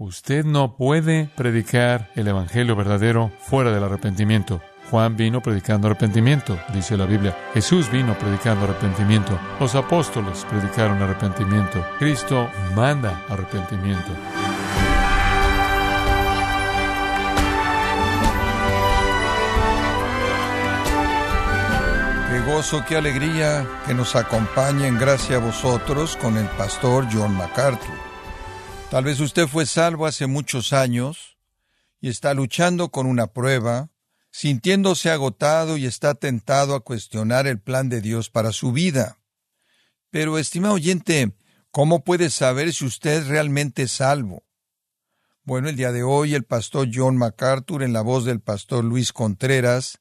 Usted 0.00 0.44
no 0.44 0.76
puede 0.76 1.28
predicar 1.34 2.12
el 2.14 2.28
Evangelio 2.28 2.76
verdadero 2.76 3.32
fuera 3.40 3.72
del 3.72 3.82
arrepentimiento. 3.82 4.62
Juan 4.92 5.16
vino 5.16 5.42
predicando 5.42 5.88
arrepentimiento, 5.88 6.56
dice 6.72 6.96
la 6.96 7.04
Biblia. 7.04 7.36
Jesús 7.52 7.90
vino 7.90 8.16
predicando 8.16 8.64
arrepentimiento. 8.64 9.36
Los 9.58 9.74
apóstoles 9.74 10.46
predicaron 10.48 11.02
arrepentimiento. 11.02 11.84
Cristo 11.98 12.48
manda 12.76 13.24
arrepentimiento. 13.28 14.12
Qué 22.30 22.52
gozo, 22.52 22.84
qué 22.86 22.96
alegría 22.98 23.66
que 23.84 23.94
nos 23.94 24.14
acompañe 24.14 24.86
en 24.86 24.96
gracia 24.96 25.38
a 25.38 25.40
vosotros 25.40 26.16
con 26.18 26.36
el 26.36 26.46
pastor 26.50 27.08
John 27.12 27.36
MacArthur. 27.36 28.07
Tal 28.90 29.04
vez 29.04 29.20
usted 29.20 29.46
fue 29.46 29.66
salvo 29.66 30.06
hace 30.06 30.26
muchos 30.26 30.72
años 30.72 31.36
y 32.00 32.08
está 32.08 32.32
luchando 32.32 32.90
con 32.90 33.06
una 33.06 33.26
prueba, 33.26 33.90
sintiéndose 34.30 35.10
agotado 35.10 35.76
y 35.76 35.84
está 35.84 36.14
tentado 36.14 36.74
a 36.74 36.80
cuestionar 36.80 37.46
el 37.46 37.60
plan 37.60 37.90
de 37.90 38.00
Dios 38.00 38.30
para 38.30 38.50
su 38.50 38.72
vida. 38.72 39.18
Pero, 40.10 40.38
estimado 40.38 40.74
oyente, 40.74 41.36
¿cómo 41.70 42.02
puede 42.02 42.30
saber 42.30 42.72
si 42.72 42.86
usted 42.86 43.18
es 43.18 43.26
realmente 43.26 43.88
salvo? 43.88 44.44
Bueno, 45.42 45.68
el 45.68 45.76
día 45.76 45.92
de 45.92 46.02
hoy 46.02 46.34
el 46.34 46.44
pastor 46.44 46.88
John 46.90 47.18
MacArthur, 47.18 47.82
en 47.82 47.92
la 47.92 48.00
voz 48.00 48.24
del 48.24 48.40
pastor 48.40 48.84
Luis 48.84 49.12
Contreras, 49.12 49.98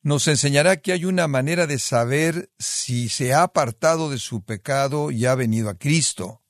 nos 0.00 0.26
enseñará 0.26 0.78
que 0.78 0.92
hay 0.92 1.04
una 1.04 1.28
manera 1.28 1.66
de 1.66 1.78
saber 1.78 2.50
si 2.58 3.10
se 3.10 3.34
ha 3.34 3.42
apartado 3.42 4.08
de 4.08 4.18
su 4.18 4.42
pecado 4.42 5.10
y 5.10 5.26
ha 5.26 5.34
venido 5.34 5.68
a 5.68 5.74
Cristo. 5.74 6.41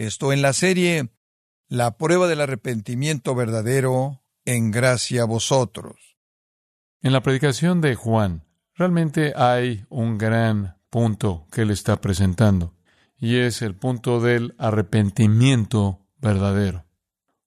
Esto 0.00 0.32
en 0.32 0.40
la 0.40 0.54
serie 0.54 1.10
La 1.68 1.98
prueba 1.98 2.26
del 2.26 2.40
arrepentimiento 2.40 3.34
verdadero 3.34 4.22
en 4.46 4.70
gracia 4.70 5.24
a 5.24 5.26
vosotros. 5.26 6.16
En 7.02 7.12
la 7.12 7.22
predicación 7.22 7.82
de 7.82 7.96
Juan, 7.96 8.46
realmente 8.74 9.34
hay 9.36 9.84
un 9.90 10.16
gran 10.16 10.78
punto 10.88 11.46
que 11.52 11.60
él 11.60 11.70
está 11.70 12.00
presentando, 12.00 12.74
y 13.18 13.40
es 13.40 13.60
el 13.60 13.74
punto 13.74 14.20
del 14.20 14.54
arrepentimiento 14.56 16.00
verdadero. 16.16 16.86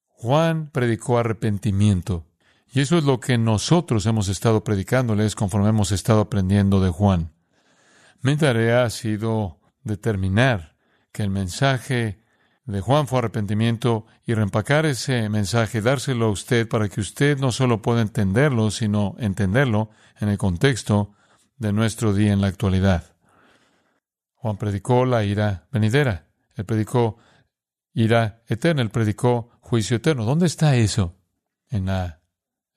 Juan 0.10 0.70
predicó 0.70 1.18
arrepentimiento, 1.18 2.28
y 2.72 2.82
eso 2.82 3.00
es 3.00 3.04
lo 3.04 3.20
que 3.20 3.40
nosotros 3.40 4.06
hemos 4.06 4.28
estado 4.28 4.64
predicándoles 4.64 5.34
conforme 5.34 5.70
hemos 5.70 5.92
estado 5.92 6.22
aprendiendo 6.22 6.82
de 6.82 6.92
Juan. 6.92 7.34
Mi 8.22 8.38
tarea 8.38 8.84
ha 8.84 8.92
sido 8.92 9.60
determinar 9.82 10.76
que 11.12 11.24
el 11.24 11.32
mensaje 11.32 12.23
de 12.66 12.80
Juan 12.80 13.08
fue 13.08 13.20
arrepentimiento 13.20 14.06
y 14.26 14.34
reempacar 14.34 14.86
ese 14.86 15.28
mensaje, 15.30 15.82
dárselo 15.82 16.26
a 16.26 16.32
usted 16.32 16.68
para 16.68 16.88
que 16.88 17.02
usted 17.02 17.38
no 17.38 17.52
solo 17.52 17.82
pueda 17.82 18.02
entenderlo, 18.02 18.72
sino 18.72 19.16
entenderlo 19.20 19.90
en 20.20 20.30
el 20.30 20.38
contexto 20.38 21.14
de 21.58 21.74
nuestro 21.74 22.14
día 22.14 22.32
en 22.32 22.42
la 22.42 22.48
actualidad. 22.48 23.16
Juan 24.36 24.58
predicó 24.58 25.06
la 25.06 25.24
ira 25.24 25.68
venidera, 25.72 26.28
él 26.56 26.66
predicó 26.66 27.18
ira 27.94 28.44
eterna, 28.48 28.82
él 28.82 28.90
predicó 28.90 29.52
juicio 29.60 29.98
eterno. 29.98 30.26
¿Dónde 30.26 30.46
está 30.46 30.76
eso 30.76 31.18
en 31.70 31.88
la 31.88 32.22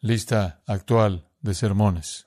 lista 0.01 0.63
actual 0.67 1.29
de 1.41 1.55
sermones? 1.55 2.27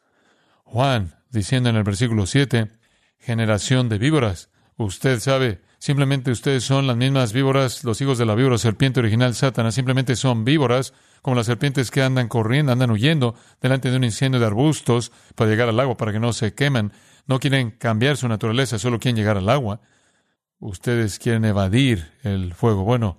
Juan, 0.63 1.15
diciendo 1.29 1.69
en 1.69 1.75
el 1.75 1.83
versículo 1.83 2.25
7, 2.25 2.71
generación 3.17 3.89
de 3.89 3.97
víboras, 3.97 4.49
usted 4.77 5.19
sabe 5.19 5.61
Simplemente 5.79 6.29
ustedes 6.29 6.65
son 6.65 6.87
las 6.87 6.97
mismas 6.97 7.31
víboras, 7.31 7.85
los 7.85 8.01
hijos 8.01 8.17
de 8.17 8.25
la 8.25 8.35
víbora, 8.35 8.57
serpiente 8.57 8.99
original, 8.99 9.33
Satanás. 9.33 9.75
Simplemente 9.75 10.17
son 10.17 10.43
víboras, 10.43 10.93
como 11.21 11.37
las 11.37 11.45
serpientes 11.45 11.89
que 11.89 12.03
andan 12.03 12.27
corriendo, 12.27 12.73
andan 12.73 12.91
huyendo 12.91 13.33
delante 13.61 13.89
de 13.89 13.95
un 13.95 14.03
incendio 14.03 14.41
de 14.41 14.45
arbustos 14.45 15.13
para 15.35 15.49
llegar 15.49 15.69
al 15.69 15.79
agua, 15.79 15.95
para 15.95 16.11
que 16.11 16.19
no 16.19 16.33
se 16.33 16.53
quemen. 16.53 16.91
No 17.27 17.39
quieren 17.39 17.71
cambiar 17.71 18.17
su 18.17 18.27
naturaleza, 18.27 18.77
solo 18.77 18.99
quieren 18.99 19.15
llegar 19.15 19.37
al 19.37 19.47
agua. 19.47 19.79
Ustedes 20.59 21.17
quieren 21.17 21.45
evadir 21.45 22.11
el 22.23 22.53
fuego. 22.53 22.83
Bueno, 22.83 23.17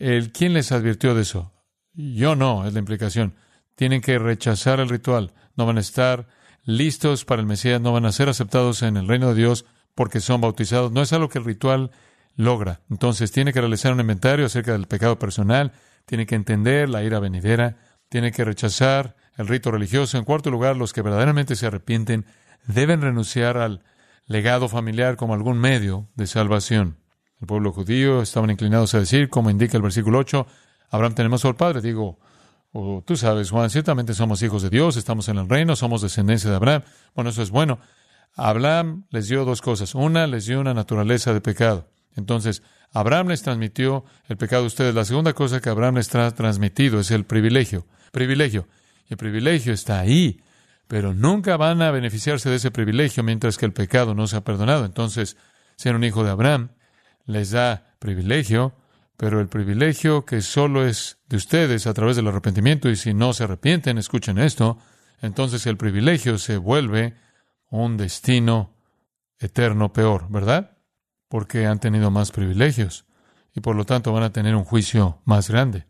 el, 0.00 0.32
¿quién 0.32 0.52
les 0.52 0.72
advirtió 0.72 1.14
de 1.14 1.22
eso? 1.22 1.52
Yo 1.92 2.34
no, 2.34 2.66
es 2.66 2.72
la 2.72 2.80
implicación. 2.80 3.36
Tienen 3.76 4.00
que 4.00 4.18
rechazar 4.18 4.80
el 4.80 4.88
ritual. 4.88 5.32
No 5.54 5.64
van 5.64 5.76
a 5.76 5.80
estar 5.80 6.26
listos 6.64 7.24
para 7.24 7.40
el 7.40 7.46
Mesías, 7.46 7.80
no 7.80 7.92
van 7.92 8.04
a 8.04 8.12
ser 8.12 8.28
aceptados 8.28 8.82
en 8.82 8.96
el 8.96 9.06
reino 9.06 9.28
de 9.28 9.36
Dios 9.36 9.64
porque 9.94 10.20
son 10.20 10.40
bautizados. 10.40 10.90
No 10.92 11.02
es 11.02 11.12
algo 11.12 11.28
que 11.28 11.38
el 11.38 11.44
ritual 11.44 11.90
logra. 12.36 12.80
Entonces 12.90 13.32
tiene 13.32 13.52
que 13.52 13.60
realizar 13.60 13.92
un 13.92 14.00
inventario 14.00 14.46
acerca 14.46 14.72
del 14.72 14.86
pecado 14.86 15.18
personal, 15.18 15.72
tiene 16.06 16.26
que 16.26 16.34
entender 16.34 16.88
la 16.88 17.02
ira 17.02 17.20
venidera, 17.20 17.76
tiene 18.08 18.32
que 18.32 18.44
rechazar 18.44 19.16
el 19.36 19.48
rito 19.48 19.70
religioso. 19.70 20.18
En 20.18 20.24
cuarto 20.24 20.50
lugar, 20.50 20.76
los 20.76 20.92
que 20.92 21.02
verdaderamente 21.02 21.56
se 21.56 21.66
arrepienten 21.66 22.26
deben 22.66 23.00
renunciar 23.00 23.56
al 23.56 23.82
legado 24.26 24.68
familiar 24.68 25.16
como 25.16 25.34
algún 25.34 25.58
medio 25.58 26.08
de 26.14 26.26
salvación. 26.26 26.98
El 27.40 27.46
pueblo 27.46 27.72
judío 27.72 28.20
estaban 28.20 28.50
inclinados 28.50 28.94
a 28.94 29.00
decir, 29.00 29.28
como 29.28 29.50
indica 29.50 29.76
el 29.76 29.82
versículo 29.82 30.18
8, 30.18 30.46
Abraham 30.90 31.14
tenemos 31.14 31.44
al 31.44 31.56
Padre. 31.56 31.80
Digo, 31.80 32.18
oh, 32.72 33.02
tú 33.06 33.16
sabes, 33.16 33.50
Juan, 33.50 33.70
ciertamente 33.70 34.12
somos 34.12 34.42
hijos 34.42 34.62
de 34.62 34.70
Dios, 34.70 34.96
estamos 34.96 35.28
en 35.28 35.38
el 35.38 35.48
reino, 35.48 35.74
somos 35.74 36.02
descendencia 36.02 36.50
de 36.50 36.56
Abraham. 36.56 36.82
Bueno, 37.14 37.30
eso 37.30 37.42
es 37.42 37.50
bueno. 37.50 37.78
Abraham 38.34 39.06
les 39.10 39.28
dio 39.28 39.44
dos 39.44 39.62
cosas. 39.62 39.94
Una, 39.94 40.26
les 40.26 40.46
dio 40.46 40.60
una 40.60 40.74
naturaleza 40.74 41.32
de 41.32 41.40
pecado. 41.40 41.88
Entonces, 42.16 42.62
Abraham 42.92 43.28
les 43.28 43.42
transmitió 43.42 44.04
el 44.28 44.36
pecado 44.36 44.64
a 44.64 44.66
ustedes. 44.66 44.94
La 44.94 45.04
segunda 45.04 45.32
cosa 45.32 45.60
que 45.60 45.70
Abraham 45.70 45.96
les 45.96 46.14
ha 46.14 46.30
transmitido 46.32 47.00
es 47.00 47.10
el 47.10 47.24
privilegio. 47.24 47.86
Privilegio. 48.12 48.68
El 49.08 49.16
privilegio 49.16 49.72
está 49.72 50.00
ahí, 50.00 50.40
pero 50.88 51.14
nunca 51.14 51.56
van 51.56 51.82
a 51.82 51.90
beneficiarse 51.90 52.50
de 52.50 52.56
ese 52.56 52.70
privilegio 52.70 53.22
mientras 53.22 53.58
que 53.58 53.66
el 53.66 53.72
pecado 53.72 54.14
no 54.14 54.26
se 54.26 54.36
ha 54.36 54.44
perdonado. 54.44 54.84
Entonces, 54.84 55.36
ser 55.76 55.94
un 55.94 56.04
hijo 56.04 56.24
de 56.24 56.30
Abraham 56.30 56.70
les 57.26 57.52
da 57.52 57.94
privilegio, 57.98 58.74
pero 59.16 59.40
el 59.40 59.48
privilegio 59.48 60.24
que 60.24 60.42
solo 60.42 60.86
es 60.86 61.18
de 61.28 61.36
ustedes 61.36 61.86
a 61.86 61.94
través 61.94 62.16
del 62.16 62.26
arrepentimiento, 62.26 62.88
y 62.88 62.96
si 62.96 63.14
no 63.14 63.32
se 63.32 63.44
arrepienten, 63.44 63.98
escuchen 63.98 64.38
esto, 64.38 64.78
entonces 65.22 65.66
el 65.66 65.76
privilegio 65.76 66.38
se 66.38 66.56
vuelve 66.56 67.14
un 67.68 67.96
destino 67.96 68.74
eterno 69.38 69.92
peor, 69.92 70.26
¿verdad? 70.28 70.76
Porque 71.30 71.64
han 71.64 71.78
tenido 71.80 72.10
más 72.10 72.30
privilegios 72.32 73.06
y 73.54 73.60
por 73.60 73.74
lo 73.74 73.86
tanto 73.86 74.12
van 74.12 74.24
a 74.24 74.32
tener 74.32 74.54
un 74.54 74.64
juicio 74.64 75.22
más 75.24 75.48
grande. 75.48 75.86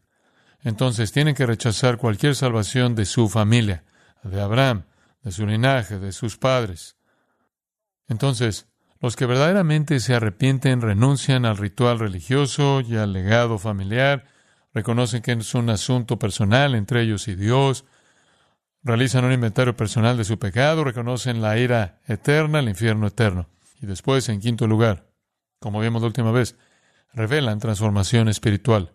Entonces 0.63 1.11
tienen 1.11 1.35
que 1.35 1.47
rechazar 1.47 1.97
cualquier 1.97 2.37
salvación 2.37 2.95
de 2.95 3.07
su 3.07 3.29
familia, 3.29 3.83
de 4.23 4.41
Abraham, 4.41 4.85
de 5.23 5.33
su 5.33 5.47
linaje, 5.47 5.99
de 5.99 6.13
sus 6.13 6.37
padres. 6.37 6.97
Entonces, 8.07 8.67
los 9.01 9.17
que 9.17 9.27
verdaderamente 9.27 9.99
se 10.01 10.15
arrepienten 10.15 10.83
renuncian 10.83 11.47
al 11.47 11.57
ritual 11.57 11.99
religioso 11.99 12.83
y 12.83 12.97
al 12.97 13.15
legado 13.15 13.59
familiar, 13.59 14.27
reconocen 14.75 15.23
que 15.23 15.33
es 15.33 15.55
un 15.55 15.71
asunto 15.71 16.19
personal 16.19 16.75
entre 16.75 17.03
ellos 17.03 17.27
y 17.29 17.35
Dios, 17.35 17.87
realizan 18.83 19.25
un 19.25 19.33
inventario 19.33 19.75
personal 19.77 20.17
de 20.17 20.25
su 20.25 20.39
pecado, 20.39 20.85
reconocen 20.85 21.41
la 21.41 21.59
ira 21.59 22.01
eterna, 22.07 22.61
el 22.61 22.69
infierno 22.69 23.07
eterno. 23.07 23.49
Y 23.81 23.87
después, 23.87 24.29
en 24.29 24.41
quinto 24.41 24.67
lugar, 24.67 25.10
como 25.61 25.81
vimos 25.81 26.03
la 26.03 26.09
última 26.09 26.33
vez, 26.33 26.57
revelan 27.13 27.61
transformación 27.61 28.29
espiritual. 28.29 28.93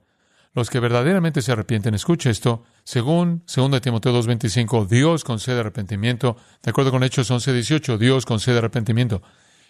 Los 0.53 0.69
que 0.69 0.79
verdaderamente 0.79 1.41
se 1.41 1.51
arrepienten, 1.51 1.95
escucha 1.95 2.29
esto, 2.29 2.63
según 2.83 3.43
2 3.53 3.81
Timoteo 3.81 4.13
2.25, 4.21 4.87
Dios 4.87 5.23
concede 5.23 5.59
arrepentimiento. 5.59 6.37
De 6.63 6.71
acuerdo 6.71 6.91
con 6.91 7.03
Hechos 7.03 7.29
11.18, 7.29 7.97
Dios 7.97 8.25
concede 8.25 8.59
arrepentimiento. 8.59 9.21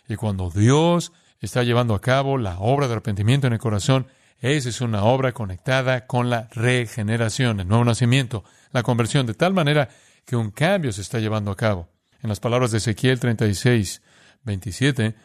Y 0.08 0.16
cuando 0.16 0.52
Dios 0.52 1.12
está 1.42 1.64
llevando 1.64 1.96
a 1.96 2.02
cabo 2.02 2.38
la 2.38 2.60
obra 2.60 2.88
de 2.88 2.94
arrepentimiento 2.94 3.48
en 3.48 3.54
el 3.54 3.60
corazón, 3.60 4.08
esa 4.40 4.70
es 4.70 4.80
una 4.80 5.04
obra 5.04 5.32
conectada 5.32 6.06
con 6.06 6.30
la 6.30 6.50
regeneración, 6.52 7.60
el 7.60 7.68
nuevo 7.68 7.84
nacimiento, 7.84 8.44
la 8.72 8.84
conversión, 8.84 9.26
de 9.26 9.34
tal 9.34 9.54
manera 9.54 9.90
que 10.24 10.36
un 10.36 10.52
cambio 10.52 10.92
se 10.92 11.02
está 11.02 11.20
llevando 11.20 11.50
a 11.50 11.56
cabo. 11.56 11.90
En 12.22 12.30
las 12.30 12.40
palabras 12.40 12.72
de 12.72 12.78
Ezequiel 12.78 13.20
36, 13.20 14.04
27, 14.44 15.16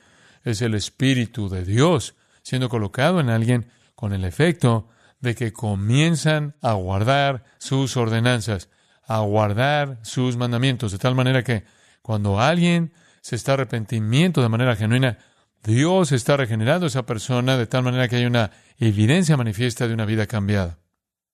es 0.45 0.63
el 0.63 0.75
Espíritu 0.75 1.49
de 1.49 1.65
Dios 1.65 2.15
siendo 2.43 2.69
colocado 2.69 3.21
en 3.21 3.29
alguien 3.29 3.71
con 3.95 4.13
el 4.13 4.25
efecto 4.25 4.89
de 5.21 5.35
que 5.35 5.53
comienzan 5.53 6.55
a 6.63 6.73
guardar 6.73 7.45
sus 7.59 7.97
ordenanzas, 7.97 8.71
a 9.07 9.21
guardar 9.21 9.99
sus 10.03 10.37
mandamientos, 10.37 10.93
de 10.93 10.99
tal 10.99 11.15
manera 11.15 11.45
que 11.45 11.65
cuando 12.03 12.41
alguien 12.41 12.93
se 13.21 13.37
está 13.37 13.53
arrepentimiento 13.53 14.41
de 14.41 14.49
manera 14.49 14.77
genuina, 14.77 15.19
Dios 15.63 16.13
está 16.13 16.39
regenerando 16.39 16.87
a 16.87 16.89
esa 16.89 17.05
persona 17.05 17.59
de 17.59 17.67
tal 17.67 17.83
manera 17.83 18.09
que 18.09 18.17
hay 18.17 18.25
una 18.25 18.51
evidencia 18.79 19.37
manifiesta 19.37 19.87
de 19.87 19.95
una 19.95 20.07
vida 20.07 20.27
cambiada. 20.27 20.79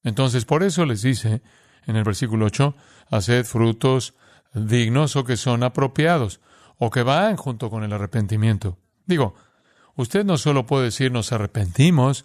Entonces, 0.02 0.44
por 0.44 0.64
eso 0.64 0.84
les 0.84 1.02
dice 1.02 1.42
en 1.86 1.94
el 1.94 2.02
versículo 2.02 2.46
8, 2.46 2.74
haced 3.10 3.44
frutos 3.44 4.14
dignos 4.52 5.14
o 5.14 5.24
que 5.24 5.36
son 5.36 5.62
apropiados 5.62 6.40
o 6.78 6.90
que 6.90 7.02
van 7.02 7.36
junto 7.36 7.70
con 7.70 7.84
el 7.84 7.92
arrepentimiento. 7.92 8.78
Digo, 9.06 9.34
usted 9.94 10.24
no 10.24 10.36
solo 10.36 10.66
puede 10.66 10.86
decir 10.86 11.12
nos 11.12 11.32
arrepentimos, 11.32 12.24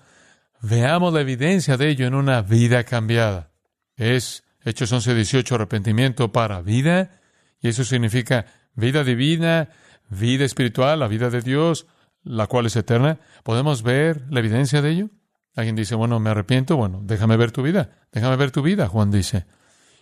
veamos 0.61 1.13
la 1.13 1.21
evidencia 1.21 1.77
de 1.77 1.89
ello 1.89 2.07
en 2.07 2.15
una 2.15 2.41
vida 2.41 2.83
cambiada. 2.83 3.51
Es 3.95 4.43
Hechos 4.63 4.91
11, 4.91 5.15
18, 5.15 5.55
arrepentimiento 5.55 6.31
para 6.31 6.61
vida, 6.61 7.21
y 7.59 7.69
eso 7.69 7.83
significa 7.83 8.45
vida 8.75 9.03
divina, 9.03 9.69
vida 10.09 10.45
espiritual, 10.45 10.99
la 10.99 11.07
vida 11.07 11.29
de 11.29 11.41
Dios, 11.41 11.87
la 12.23 12.47
cual 12.47 12.65
es 12.67 12.75
eterna. 12.75 13.19
¿Podemos 13.43 13.83
ver 13.83 14.23
la 14.29 14.39
evidencia 14.39 14.81
de 14.81 14.91
ello? 14.91 15.09
Alguien 15.55 15.75
dice, 15.75 15.95
bueno, 15.95 16.19
me 16.19 16.29
arrepiento, 16.29 16.77
bueno, 16.77 17.01
déjame 17.03 17.37
ver 17.37 17.51
tu 17.51 17.61
vida, 17.61 18.05
déjame 18.11 18.35
ver 18.35 18.51
tu 18.51 18.61
vida, 18.61 18.87
Juan 18.87 19.11
dice. 19.11 19.45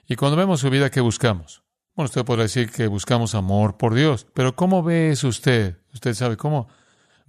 Y 0.08 0.16
cuando 0.16 0.38
vemos 0.38 0.60
su 0.60 0.70
vida, 0.70 0.90
¿qué 0.90 1.02
buscamos? 1.02 1.64
Bueno, 2.00 2.06
usted 2.06 2.24
podrá 2.24 2.44
decir 2.44 2.72
que 2.72 2.88
buscamos 2.88 3.36
amor 3.36 3.76
por 3.76 3.94
Dios, 3.94 4.26
pero 4.34 4.56
¿cómo 4.56 4.82
ve 4.84 5.10
eso 5.10 5.28
usted? 5.28 5.80
Usted 5.94 6.14
sabe 6.14 6.38
cómo 6.38 6.70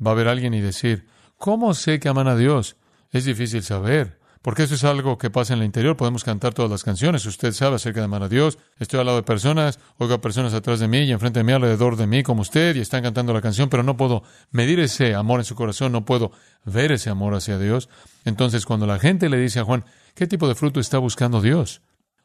va 0.00 0.12
a 0.12 0.14
ver 0.14 0.28
a 0.28 0.31
alguien 0.31 0.55
y 0.55 0.61
decir, 0.61 1.08
¿cómo 1.38 1.75
sé 1.75 1.99
que 1.99 2.08
aman 2.08 2.28
a 2.28 2.37
Dios? 2.37 2.76
Es 3.11 3.25
difícil 3.25 3.64
saber, 3.64 4.20
porque 4.43 4.62
eso 4.62 4.76
es 4.76 4.84
algo 4.84 5.19
que 5.19 5.28
pasa 5.28 5.55
en 5.55 5.58
el 5.58 5.64
interior. 5.64 5.96
Podemos 5.96 6.22
cantar 6.22 6.55
todas 6.55 6.70
las 6.70 6.84
canciones. 6.84 7.26
Usted 7.26 7.50
sabe 7.50 7.75
acerca 7.75 7.99
de 7.99 8.05
amar 8.05 8.22
a 8.22 8.28
Dios. 8.28 8.58
Estoy 8.78 9.00
al 9.00 9.06
lado 9.06 9.19
de 9.19 9.25
personas, 9.25 9.81
oigo 9.99 10.14
a 10.14 10.20
personas 10.20 10.55
atrás 10.55 10.78
de 10.78 10.87
mí 10.87 10.99
y 10.99 11.11
enfrente 11.11 11.40
de 11.40 11.44
mí, 11.44 11.50
alrededor 11.50 11.96
de 11.96 12.06
mí, 12.06 12.22
como 12.22 12.43
usted, 12.43 12.76
y 12.76 12.78
están 12.78 13.02
cantando 13.02 13.32
la 13.32 13.40
canción, 13.40 13.70
pero 13.70 13.82
no 13.82 13.96
puedo 13.96 14.22
medir 14.52 14.78
ese 14.78 15.17
amor 15.17 15.40
en 15.40 15.46
su 15.46 15.56
corazón, 15.56 15.90
no 15.90 16.05
puedo 16.05 16.31
ver 16.64 16.93
ese 16.93 17.11
amor 17.11 17.34
hacia 17.34 17.58
Dios. 17.58 17.88
Entonces, 18.25 18.67
cuando 18.67 18.87
la 18.87 19.00
gente 19.00 19.31
le 19.31 19.38
dice 19.38 19.58
a 19.58 19.64
Juan, 19.64 19.84
¿qué 20.14 20.28
tipo 20.28 20.46
de 20.46 20.55
fruto 20.55 20.78
está 20.78 20.99
buscando 20.99 21.40
Dios? 21.40 21.82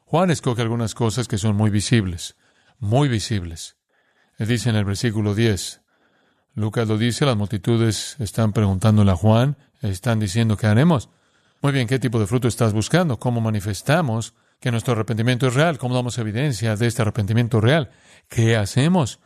Juan 0.08 0.30
escoge 0.30 0.62
algunas 0.62 0.94
cosas 0.94 1.26
que 1.26 1.36
son 1.36 1.56
muy 1.56 1.68
visibles, 1.68 2.36
muy 2.78 3.08
visibles. 3.08 3.76
Le 4.38 4.46
dice 4.46 4.70
en 4.70 4.76
el 4.76 4.84
versículo 4.84 5.34
10, 5.34 5.80
Lucas 6.54 6.86
lo 6.86 6.96
dice, 6.96 7.26
las 7.26 7.36
multitudes 7.36 8.14
están 8.20 8.52
preguntándole 8.52 9.10
a 9.10 9.16
Juan, 9.16 9.56
están 9.82 10.20
diciendo, 10.20 10.56
¿qué 10.56 10.68
haremos? 10.68 11.08
Muy 11.60 11.72
bien, 11.72 11.88
¿qué 11.88 11.98
tipo 11.98 12.20
de 12.20 12.28
fruto 12.28 12.46
estás 12.46 12.72
buscando? 12.72 13.18
¿Cómo 13.18 13.40
manifestamos 13.40 14.34
que 14.60 14.70
nuestro 14.70 14.92
arrepentimiento 14.92 15.48
es 15.48 15.54
real? 15.54 15.76
¿Cómo 15.76 15.96
damos 15.96 16.18
evidencia 16.18 16.76
de 16.76 16.86
este 16.86 17.02
arrepentimiento 17.02 17.60
real? 17.60 17.90
¿Qué 18.28 18.54
hacemos? 18.56 19.18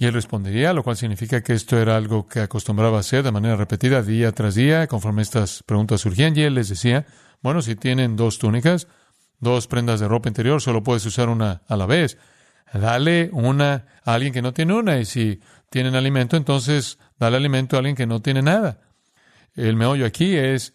Y 0.00 0.06
él 0.06 0.14
respondería, 0.14 0.72
lo 0.72 0.82
cual 0.82 0.96
significa 0.96 1.44
que 1.44 1.52
esto 1.52 1.78
era 1.78 1.96
algo 1.96 2.26
que 2.26 2.40
acostumbraba 2.40 2.98
hacer 2.98 3.22
de 3.22 3.30
manera 3.30 3.54
repetida 3.54 4.02
día 4.02 4.32
tras 4.32 4.56
día, 4.56 4.88
conforme 4.88 5.22
estas 5.22 5.62
preguntas 5.62 6.00
surgían. 6.00 6.36
Y 6.36 6.42
él 6.42 6.54
les 6.54 6.70
decía, 6.70 7.06
bueno, 7.40 7.62
si 7.62 7.76
tienen 7.76 8.16
dos 8.16 8.40
túnicas, 8.40 8.88
dos 9.40 9.66
prendas 9.66 10.00
de 10.00 10.08
ropa 10.08 10.28
interior, 10.28 10.60
solo 10.60 10.82
puedes 10.82 11.04
usar 11.06 11.28
una 11.28 11.62
a 11.68 11.76
la 11.76 11.86
vez. 11.86 12.18
Dale 12.72 13.30
una 13.32 13.86
a 14.04 14.14
alguien 14.14 14.32
que 14.32 14.42
no 14.42 14.52
tiene 14.52 14.74
una. 14.74 14.98
Y 14.98 15.04
si 15.04 15.40
tienen 15.70 15.94
alimento, 15.94 16.36
entonces 16.36 16.98
dale 17.18 17.36
alimento 17.36 17.76
a 17.76 17.78
alguien 17.78 17.96
que 17.96 18.06
no 18.06 18.20
tiene 18.20 18.42
nada. 18.42 18.80
El 19.54 19.76
meollo 19.76 20.06
aquí 20.06 20.36
es 20.36 20.74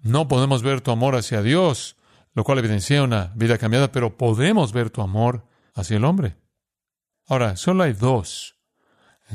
no 0.00 0.28
podemos 0.28 0.62
ver 0.62 0.80
tu 0.80 0.90
amor 0.90 1.16
hacia 1.16 1.42
Dios, 1.42 1.96
lo 2.34 2.44
cual 2.44 2.58
evidencia 2.58 3.02
una 3.02 3.32
vida 3.34 3.58
cambiada, 3.58 3.90
pero 3.90 4.16
podemos 4.16 4.72
ver 4.72 4.90
tu 4.90 5.02
amor 5.02 5.46
hacia 5.74 5.96
el 5.96 6.04
hombre. 6.04 6.36
Ahora, 7.26 7.56
solo 7.56 7.82
hay 7.82 7.92
dos 7.92 8.56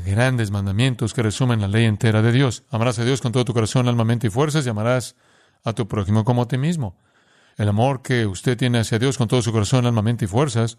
grandes 0.05 0.51
mandamientos 0.51 1.13
que 1.13 1.21
resumen 1.21 1.61
la 1.61 1.67
ley 1.67 1.85
entera 1.85 2.21
de 2.21 2.31
Dios. 2.31 2.63
Amarás 2.69 2.99
a 2.99 3.05
Dios 3.05 3.21
con 3.21 3.31
todo 3.31 3.45
tu 3.45 3.53
corazón, 3.53 3.87
alma, 3.87 4.03
mente 4.03 4.27
y 4.27 4.29
fuerzas 4.29 4.65
y 4.65 4.69
amarás 4.69 5.15
a 5.63 5.73
tu 5.73 5.87
prójimo 5.87 6.23
como 6.23 6.43
a 6.43 6.47
ti 6.47 6.57
mismo. 6.57 6.97
El 7.57 7.69
amor 7.69 8.01
que 8.01 8.25
usted 8.25 8.57
tiene 8.57 8.79
hacia 8.79 8.99
Dios 8.99 9.17
con 9.17 9.27
todo 9.27 9.41
su 9.41 9.51
corazón, 9.51 9.85
alma, 9.85 10.01
mente 10.01 10.25
y 10.25 10.27
fuerzas, 10.27 10.77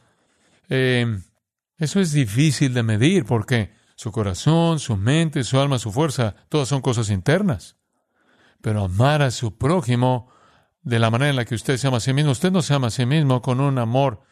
eh, 0.68 1.06
eso 1.76 2.00
es 2.00 2.12
difícil 2.12 2.74
de 2.74 2.82
medir 2.82 3.24
porque 3.24 3.72
su 3.96 4.10
corazón, 4.10 4.78
su 4.78 4.96
mente, 4.96 5.44
su 5.44 5.58
alma, 5.58 5.78
su 5.78 5.92
fuerza, 5.92 6.34
todas 6.48 6.68
son 6.68 6.80
cosas 6.80 7.10
internas. 7.10 7.76
Pero 8.60 8.84
amar 8.84 9.22
a 9.22 9.30
su 9.30 9.56
prójimo 9.56 10.28
de 10.82 10.98
la 10.98 11.10
manera 11.10 11.30
en 11.30 11.36
la 11.36 11.44
que 11.44 11.54
usted 11.54 11.76
se 11.76 11.86
ama 11.86 11.98
a 11.98 12.00
sí 12.00 12.12
mismo, 12.12 12.32
usted 12.32 12.50
no 12.50 12.62
se 12.62 12.74
ama 12.74 12.88
a 12.88 12.90
sí 12.90 13.06
mismo 13.06 13.40
con 13.40 13.60
un 13.60 13.78
amor 13.78 14.22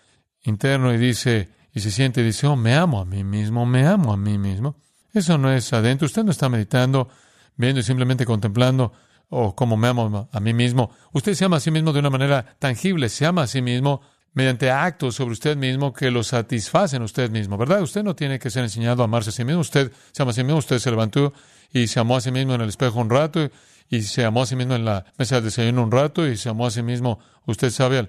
interno 0.43 0.93
y 0.93 0.99
dice, 0.99 1.51
y 1.73 1.81
se 1.81 1.91
siente 1.91 2.21
y 2.21 2.25
dice, 2.25 2.47
oh, 2.47 2.57
me 2.57 2.75
amo 2.75 3.01
a 3.01 3.05
mí 3.05 3.25
mismo, 3.25 3.65
me 3.65 3.87
amo 3.87 4.13
a 4.13 4.17
mí 4.17 4.39
mismo. 4.39 4.77
Eso 5.13 5.39
no 5.39 5.53
es 5.53 5.73
adentro. 5.73 6.07
Usted 6.07 6.25
no 6.25 6.31
está 6.31 6.49
meditando, 6.49 7.09
viendo 7.57 7.81
y 7.81 7.83
simplemente 7.83 8.25
contemplando, 8.25 8.93
oh, 9.33 9.55
cómo 9.55 9.77
me 9.77 9.89
amo 9.89 10.29
a 10.31 10.41
mí 10.41 10.53
mismo. 10.53 10.91
Usted 11.13 11.35
se 11.35 11.47
ama 11.47 11.57
a 11.57 11.61
sí 11.61 11.71
mismo 11.71 11.93
de 11.93 12.01
una 12.01 12.11
manera 12.11 12.55
tangible, 12.59 13.09
se 13.09 13.25
ama 13.25 13.43
a 13.43 13.47
sí 13.47 13.63
mismo 13.63 14.03
mediante 14.35 14.71
actos 14.71 15.15
sobre 15.15 15.33
usted 15.33 15.57
mismo 15.57 15.93
que 15.93 16.11
lo 16.11 16.23
satisfacen 16.23 17.03
usted 17.03 17.31
mismo, 17.31 17.57
¿verdad? 17.57 17.83
Usted 17.83 18.03
no 18.03 18.15
tiene 18.15 18.39
que 18.39 18.51
ser 18.51 18.63
enseñado 18.63 19.03
a 19.03 19.07
amarse 19.07 19.31
a 19.31 19.33
sí 19.33 19.45
mismo. 19.45 19.63
Usted 19.63 19.91
se 20.13 20.23
ama 20.23 20.33
a 20.33 20.35
sí 20.35 20.45
mismo, 20.45 20.59
usted 20.59 20.79
se 20.79 20.91
levantó 20.91 21.33
y 21.73 21.87
se 21.87 21.99
amó 21.99 22.17
a 22.17 22.21
sí 22.21 22.31
mismo 22.31 22.55
en 22.55 22.61
el 22.61 22.69
espejo 22.69 23.01
un 23.01 23.09
rato 23.09 23.51
y 23.89 24.03
se 24.03 24.25
amó 24.25 24.43
a 24.43 24.47
sí 24.47 24.55
mismo 24.55 24.75
en 24.75 24.85
la 24.85 25.07
mesa 25.17 25.37
de 25.37 25.43
desayuno 25.43 25.83
un 25.83 25.91
rato 25.91 26.29
y 26.29 26.37
se 26.37 26.51
amó 26.51 26.67
a 26.67 26.71
sí 26.71 26.83
mismo, 26.83 27.19
usted 27.47 27.71
sabe, 27.71 28.09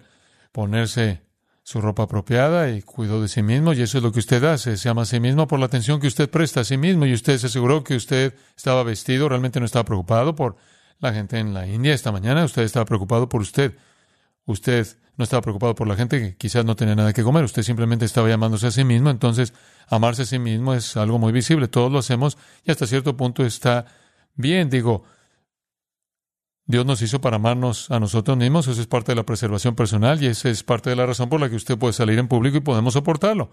ponerse 0.51 1.21
su 1.63 1.79
ropa 1.79 2.03
apropiada 2.03 2.69
y 2.69 2.81
cuidó 2.81 3.21
de 3.21 3.29
sí 3.29 3.41
mismo 3.41 3.71
y 3.73 3.81
eso 3.81 3.97
es 3.97 4.03
lo 4.03 4.11
que 4.11 4.19
usted 4.19 4.43
hace, 4.43 4.75
se 4.75 4.89
ama 4.89 5.03
a 5.03 5.05
sí 5.05 5.21
mismo 5.21 5.47
por 5.47 5.59
la 5.59 5.65
atención 5.65 6.01
que 6.01 6.07
usted 6.07 6.29
presta 6.29 6.61
a 6.61 6.63
sí 6.65 6.77
mismo 6.77 7.05
y 7.05 7.13
usted 7.13 7.37
se 7.37 7.47
aseguró 7.47 7.83
que 7.83 7.95
usted 7.95 8.33
estaba 8.55 8.83
vestido, 8.83 9.29
realmente 9.29 9.59
no 9.61 9.65
estaba 9.65 9.85
preocupado 9.85 10.35
por 10.35 10.57
la 11.03 11.13
gente 11.13 11.37
en 11.37 11.53
la 11.53 11.67
India 11.67 11.93
esta 11.93 12.11
mañana, 12.11 12.43
usted 12.45 12.63
estaba 12.63 12.85
preocupado 12.85 13.29
por 13.29 13.41
usted. 13.41 13.75
Usted 14.45 14.87
no 15.17 15.23
estaba 15.23 15.41
preocupado 15.41 15.75
por 15.75 15.87
la 15.87 15.95
gente 15.95 16.19
que 16.19 16.35
quizás 16.35 16.65
no 16.65 16.75
tenía 16.75 16.95
nada 16.95 17.13
que 17.13 17.23
comer, 17.23 17.43
usted 17.43 17.61
simplemente 17.61 18.05
estaba 18.05 18.29
llamándose 18.29 18.67
a 18.67 18.71
sí 18.71 18.83
mismo, 18.83 19.09
entonces 19.09 19.53
amarse 19.87 20.23
a 20.23 20.25
sí 20.25 20.39
mismo 20.39 20.73
es 20.73 20.97
algo 20.97 21.19
muy 21.19 21.31
visible, 21.31 21.67
todos 21.67 21.91
lo 21.91 21.99
hacemos 21.99 22.37
y 22.65 22.71
hasta 22.71 22.87
cierto 22.87 23.15
punto 23.15 23.45
está 23.45 23.85
bien, 24.33 24.69
digo, 24.69 25.03
Dios 26.65 26.85
nos 26.85 27.01
hizo 27.01 27.21
para 27.21 27.35
amarnos 27.35 27.91
a 27.91 27.99
nosotros 27.99 28.37
mismos, 28.37 28.67
eso 28.67 28.81
es 28.81 28.87
parte 28.87 29.11
de 29.11 29.17
la 29.17 29.23
preservación 29.23 29.75
personal 29.75 30.23
y 30.23 30.27
esa 30.27 30.49
es 30.49 30.63
parte 30.63 30.89
de 30.89 30.95
la 30.95 31.05
razón 31.05 31.29
por 31.29 31.39
la 31.39 31.49
que 31.49 31.57
usted 31.57 31.77
puede 31.77 31.93
salir 31.93 32.17
en 32.17 32.27
público 32.27 32.57
y 32.57 32.61
podemos 32.61 32.93
soportarlo. 32.93 33.51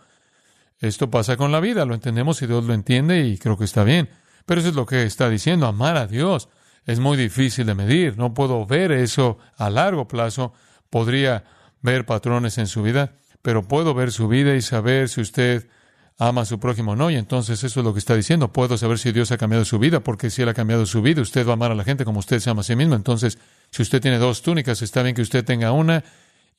Esto 0.78 1.10
pasa 1.10 1.36
con 1.36 1.52
la 1.52 1.60
vida, 1.60 1.84
lo 1.84 1.94
entendemos 1.94 2.40
y 2.40 2.46
Dios 2.46 2.64
lo 2.64 2.72
entiende 2.72 3.26
y 3.26 3.36
creo 3.36 3.58
que 3.58 3.64
está 3.64 3.84
bien. 3.84 4.08
Pero 4.46 4.60
eso 4.60 4.70
es 4.70 4.76
lo 4.76 4.86
que 4.86 5.02
está 5.02 5.28
diciendo, 5.28 5.66
amar 5.66 5.98
a 5.98 6.06
Dios. 6.06 6.48
Es 6.86 6.98
muy 6.98 7.16
difícil 7.16 7.66
de 7.66 7.74
medir, 7.74 8.16
no 8.16 8.34
puedo 8.34 8.66
ver 8.66 8.92
eso 8.92 9.38
a 9.56 9.70
largo 9.70 10.08
plazo, 10.08 10.52
podría 10.88 11.44
ver 11.82 12.06
patrones 12.06 12.58
en 12.58 12.66
su 12.66 12.82
vida, 12.82 13.12
pero 13.42 13.66
puedo 13.66 13.94
ver 13.94 14.12
su 14.12 14.28
vida 14.28 14.54
y 14.54 14.62
saber 14.62 15.08
si 15.08 15.20
usted 15.20 15.68
ama 16.20 16.42
a 16.42 16.44
su 16.44 16.60
prójimo 16.60 16.92
o 16.92 16.96
no. 16.96 17.10
Y 17.10 17.16
entonces 17.16 17.64
eso 17.64 17.80
es 17.80 17.84
lo 17.84 17.92
que 17.92 17.98
está 17.98 18.14
diciendo. 18.14 18.52
Puedo 18.52 18.76
saber 18.76 18.98
si 18.98 19.10
Dios 19.10 19.32
ha 19.32 19.38
cambiado 19.38 19.64
su 19.64 19.78
vida, 19.78 20.00
porque 20.00 20.30
si 20.30 20.42
Él 20.42 20.48
ha 20.50 20.54
cambiado 20.54 20.84
su 20.84 21.00
vida, 21.00 21.22
usted 21.22 21.46
va 21.46 21.50
a 21.50 21.54
amar 21.54 21.72
a 21.72 21.74
la 21.74 21.84
gente 21.84 22.04
como 22.04 22.18
usted 22.18 22.40
se 22.40 22.50
ama 22.50 22.60
a 22.60 22.64
sí 22.64 22.76
mismo. 22.76 22.94
Entonces, 22.94 23.38
si 23.70 23.82
usted 23.82 24.00
tiene 24.00 24.18
dos 24.18 24.42
túnicas, 24.42 24.82
está 24.82 25.02
bien 25.02 25.14
que 25.14 25.22
usted 25.22 25.44
tenga 25.44 25.72
una 25.72 26.04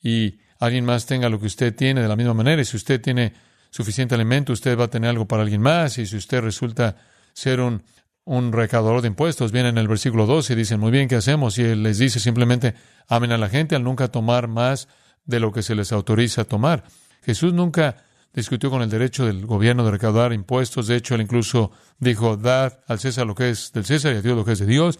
y 0.02 0.38
alguien 0.58 0.84
más 0.84 1.06
tenga 1.06 1.28
lo 1.28 1.38
que 1.38 1.46
usted 1.46 1.74
tiene 1.74 2.02
de 2.02 2.08
la 2.08 2.16
misma 2.16 2.34
manera. 2.34 2.60
Y 2.60 2.64
si 2.64 2.76
usted 2.76 3.00
tiene 3.00 3.32
suficiente 3.70 4.16
alimento, 4.16 4.52
usted 4.52 4.76
va 4.76 4.84
a 4.84 4.90
tener 4.90 5.10
algo 5.10 5.26
para 5.26 5.42
alguien 5.42 5.62
más. 5.62 5.96
Y 5.98 6.06
si 6.06 6.16
usted 6.16 6.40
resulta 6.40 6.96
ser 7.32 7.60
un, 7.60 7.82
un 8.24 8.52
recaudador 8.52 9.02
de 9.02 9.08
impuestos, 9.08 9.52
viene 9.52 9.70
en 9.70 9.78
el 9.78 9.88
versículo 9.88 10.26
12 10.26 10.52
y 10.52 10.56
dicen, 10.56 10.78
muy 10.78 10.90
bien, 10.90 11.08
¿qué 11.08 11.16
hacemos? 11.16 11.58
Y 11.58 11.62
Él 11.62 11.82
les 11.82 11.98
dice 11.98 12.20
simplemente, 12.20 12.74
amen 13.08 13.32
a 13.32 13.38
la 13.38 13.48
gente 13.48 13.74
al 13.74 13.82
nunca 13.82 14.08
tomar 14.08 14.48
más 14.48 14.88
de 15.24 15.40
lo 15.40 15.52
que 15.52 15.62
se 15.62 15.74
les 15.74 15.92
autoriza 15.92 16.44
tomar. 16.44 16.84
Jesús 17.22 17.52
nunca 17.52 17.96
discutió 18.32 18.70
con 18.70 18.82
el 18.82 18.90
derecho 18.90 19.26
del 19.26 19.46
gobierno 19.46 19.84
de 19.84 19.90
recaudar 19.90 20.32
impuestos. 20.32 20.86
De 20.86 20.96
hecho, 20.96 21.14
él 21.14 21.22
incluso 21.22 21.70
dijo, 21.98 22.36
dad 22.36 22.80
al 22.86 22.98
César 22.98 23.26
lo 23.26 23.34
que 23.34 23.50
es 23.50 23.72
del 23.72 23.84
César 23.84 24.14
y 24.14 24.16
a 24.16 24.22
Dios 24.22 24.36
lo 24.36 24.44
que 24.44 24.52
es 24.52 24.58
de 24.58 24.66
Dios. 24.66 24.98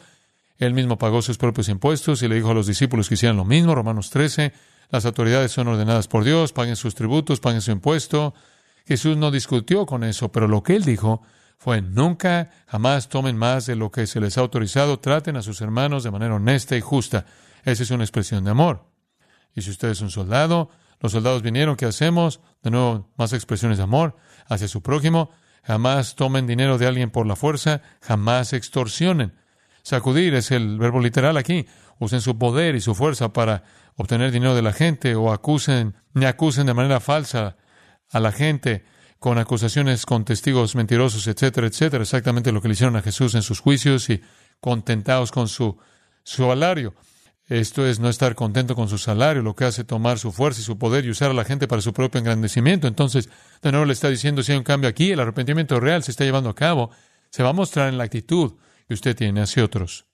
Él 0.58 0.74
mismo 0.74 0.98
pagó 0.98 1.22
sus 1.22 1.38
propios 1.38 1.68
impuestos 1.68 2.22
y 2.22 2.28
le 2.28 2.36
dijo 2.36 2.50
a 2.50 2.54
los 2.54 2.66
discípulos 2.66 3.08
que 3.08 3.14
hicieran 3.14 3.36
lo 3.36 3.44
mismo. 3.44 3.74
Romanos 3.74 4.10
13. 4.10 4.52
Las 4.90 5.06
autoridades 5.06 5.50
son 5.50 5.68
ordenadas 5.68 6.06
por 6.06 6.22
Dios, 6.22 6.52
paguen 6.52 6.76
sus 6.76 6.94
tributos, 6.94 7.40
paguen 7.40 7.62
su 7.62 7.70
impuesto. 7.70 8.34
Jesús 8.86 9.16
no 9.16 9.30
discutió 9.30 9.86
con 9.86 10.04
eso, 10.04 10.30
pero 10.30 10.48
lo 10.48 10.62
que 10.62 10.76
él 10.76 10.84
dijo 10.84 11.22
fue 11.62 11.80
nunca, 11.80 12.50
jamás 12.66 13.08
tomen 13.08 13.36
más 13.36 13.66
de 13.66 13.76
lo 13.76 13.92
que 13.92 14.08
se 14.08 14.18
les 14.18 14.36
ha 14.36 14.40
autorizado, 14.40 14.98
traten 14.98 15.36
a 15.36 15.42
sus 15.42 15.60
hermanos 15.60 16.02
de 16.02 16.10
manera 16.10 16.34
honesta 16.34 16.76
y 16.76 16.80
justa. 16.80 17.24
Esa 17.62 17.84
es 17.84 17.90
una 17.92 18.02
expresión 18.02 18.42
de 18.42 18.50
amor. 18.50 18.88
Y 19.54 19.62
si 19.62 19.70
usted 19.70 19.90
es 19.90 20.00
un 20.00 20.10
soldado, 20.10 20.70
los 20.98 21.12
soldados 21.12 21.40
vinieron, 21.40 21.76
¿qué 21.76 21.86
hacemos? 21.86 22.40
De 22.64 22.72
nuevo, 22.72 23.12
más 23.16 23.32
expresiones 23.32 23.78
de 23.78 23.84
amor 23.84 24.16
hacia 24.48 24.66
su 24.66 24.82
prójimo. 24.82 25.30
Jamás 25.62 26.16
tomen 26.16 26.48
dinero 26.48 26.78
de 26.78 26.88
alguien 26.88 27.10
por 27.10 27.28
la 27.28 27.36
fuerza, 27.36 27.80
jamás 28.00 28.54
extorsionen. 28.54 29.32
Sacudir 29.84 30.34
es 30.34 30.50
el 30.50 30.78
verbo 30.78 30.98
literal 30.98 31.36
aquí. 31.36 31.66
Usen 32.00 32.22
su 32.22 32.36
poder 32.38 32.74
y 32.74 32.80
su 32.80 32.96
fuerza 32.96 33.32
para 33.32 33.62
obtener 33.94 34.32
dinero 34.32 34.56
de 34.56 34.62
la 34.62 34.72
gente 34.72 35.14
o 35.14 35.32
acusen, 35.32 35.94
ni 36.12 36.24
acusen 36.24 36.66
de 36.66 36.74
manera 36.74 36.98
falsa 36.98 37.56
a 38.10 38.18
la 38.18 38.32
gente 38.32 38.84
con 39.22 39.38
acusaciones 39.38 40.04
con 40.04 40.24
testigos 40.24 40.74
mentirosos, 40.74 41.28
etcétera, 41.28 41.68
etcétera. 41.68 42.02
Exactamente 42.02 42.50
lo 42.50 42.60
que 42.60 42.66
le 42.66 42.74
hicieron 42.74 42.96
a 42.96 43.02
Jesús 43.02 43.36
en 43.36 43.42
sus 43.42 43.60
juicios 43.60 44.10
y 44.10 44.20
contentados 44.60 45.30
con 45.30 45.46
su, 45.46 45.78
su 46.24 46.42
salario. 46.48 46.92
Esto 47.46 47.86
es 47.86 48.00
no 48.00 48.08
estar 48.08 48.34
contento 48.34 48.74
con 48.74 48.88
su 48.88 48.98
salario, 48.98 49.40
lo 49.40 49.54
que 49.54 49.64
hace 49.64 49.84
tomar 49.84 50.18
su 50.18 50.32
fuerza 50.32 50.60
y 50.60 50.64
su 50.64 50.76
poder 50.76 51.04
y 51.04 51.10
usar 51.10 51.30
a 51.30 51.34
la 51.34 51.44
gente 51.44 51.68
para 51.68 51.80
su 51.80 51.92
propio 51.92 52.18
engrandecimiento. 52.18 52.88
Entonces, 52.88 53.28
de 53.62 53.70
nuevo 53.70 53.86
le 53.86 53.92
está 53.92 54.08
diciendo, 54.08 54.42
si 54.42 54.50
hay 54.50 54.58
un 54.58 54.64
cambio 54.64 54.90
aquí, 54.90 55.12
el 55.12 55.20
arrepentimiento 55.20 55.78
real 55.78 56.02
se 56.02 56.10
está 56.10 56.24
llevando 56.24 56.50
a 56.50 56.56
cabo, 56.56 56.90
se 57.30 57.44
va 57.44 57.50
a 57.50 57.52
mostrar 57.54 57.88
en 57.90 57.98
la 57.98 58.04
actitud 58.04 58.54
que 58.88 58.94
usted 58.94 59.14
tiene 59.14 59.40
hacia 59.40 59.64
otros. 59.64 60.06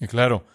Y 0.00 0.08
claro, 0.08 0.48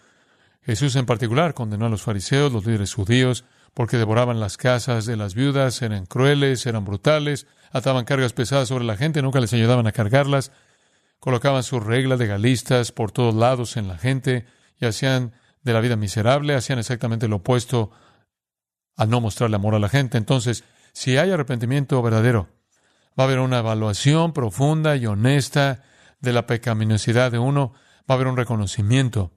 Jesús 0.60 0.94
en 0.96 1.06
particular 1.06 1.54
condenó 1.54 1.86
a 1.86 1.88
los 1.88 2.02
fariseos, 2.02 2.52
los 2.52 2.66
líderes 2.66 2.92
judíos, 2.92 3.46
porque 3.74 3.96
devoraban 3.96 4.40
las 4.40 4.56
casas 4.56 5.06
de 5.06 5.16
las 5.16 5.34
viudas, 5.34 5.82
eran 5.82 6.06
crueles, 6.06 6.66
eran 6.66 6.84
brutales, 6.84 7.46
ataban 7.70 8.04
cargas 8.04 8.32
pesadas 8.32 8.68
sobre 8.68 8.84
la 8.84 8.96
gente, 8.96 9.22
nunca 9.22 9.40
les 9.40 9.52
ayudaban 9.52 9.86
a 9.86 9.92
cargarlas, 9.92 10.52
colocaban 11.20 11.62
sus 11.62 11.84
reglas 11.84 12.18
legalistas 12.18 12.92
por 12.92 13.12
todos 13.12 13.34
lados 13.34 13.76
en 13.76 13.88
la 13.88 13.98
gente 13.98 14.46
y 14.80 14.86
hacían 14.86 15.32
de 15.62 15.72
la 15.72 15.80
vida 15.80 15.96
miserable, 15.96 16.54
hacían 16.54 16.78
exactamente 16.78 17.28
lo 17.28 17.36
opuesto 17.36 17.90
al 18.96 19.10
no 19.10 19.20
mostrarle 19.20 19.56
amor 19.56 19.74
a 19.74 19.78
la 19.78 19.88
gente. 19.88 20.18
Entonces, 20.18 20.64
si 20.92 21.16
hay 21.16 21.30
arrepentimiento 21.30 22.00
verdadero, 22.02 22.48
va 23.18 23.24
a 23.24 23.26
haber 23.26 23.38
una 23.40 23.58
evaluación 23.58 24.32
profunda 24.32 24.96
y 24.96 25.06
honesta 25.06 25.82
de 26.20 26.32
la 26.32 26.46
pecaminosidad 26.46 27.30
de 27.30 27.38
uno, 27.38 27.72
va 28.10 28.14
a 28.14 28.14
haber 28.14 28.28
un 28.28 28.36
reconocimiento 28.36 29.32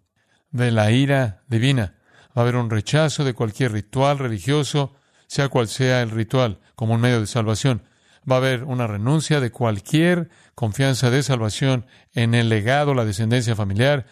de 0.50 0.72
la 0.72 0.92
ira 0.92 1.44
divina, 1.48 1.96
va 2.36 2.42
a 2.42 2.42
haber 2.42 2.56
un 2.56 2.70
rechazo 2.70 3.24
de 3.24 3.34
cualquier 3.34 3.72
ritual 3.72 4.20
religioso, 4.20 4.94
sea 5.28 5.50
cual 5.50 5.68
sea 5.68 6.02
el 6.02 6.10
ritual, 6.10 6.60
como 6.76 6.94
un 6.94 7.02
medio 7.02 7.20
de 7.20 7.28
salvación. 7.28 7.84
Va 8.30 8.36
a 8.36 8.40
haber 8.40 8.64
una 8.64 8.88
renuncia 8.88 9.40
de 9.40 9.52
cualquier 9.52 10.30
confianza 10.56 11.10
de 11.10 11.24
salvación 11.24 11.86
en 12.14 12.36
el 12.36 12.50
legado, 12.50 12.94
la 12.94 13.06
descendencia 13.06 13.56
familiar, 13.56 14.06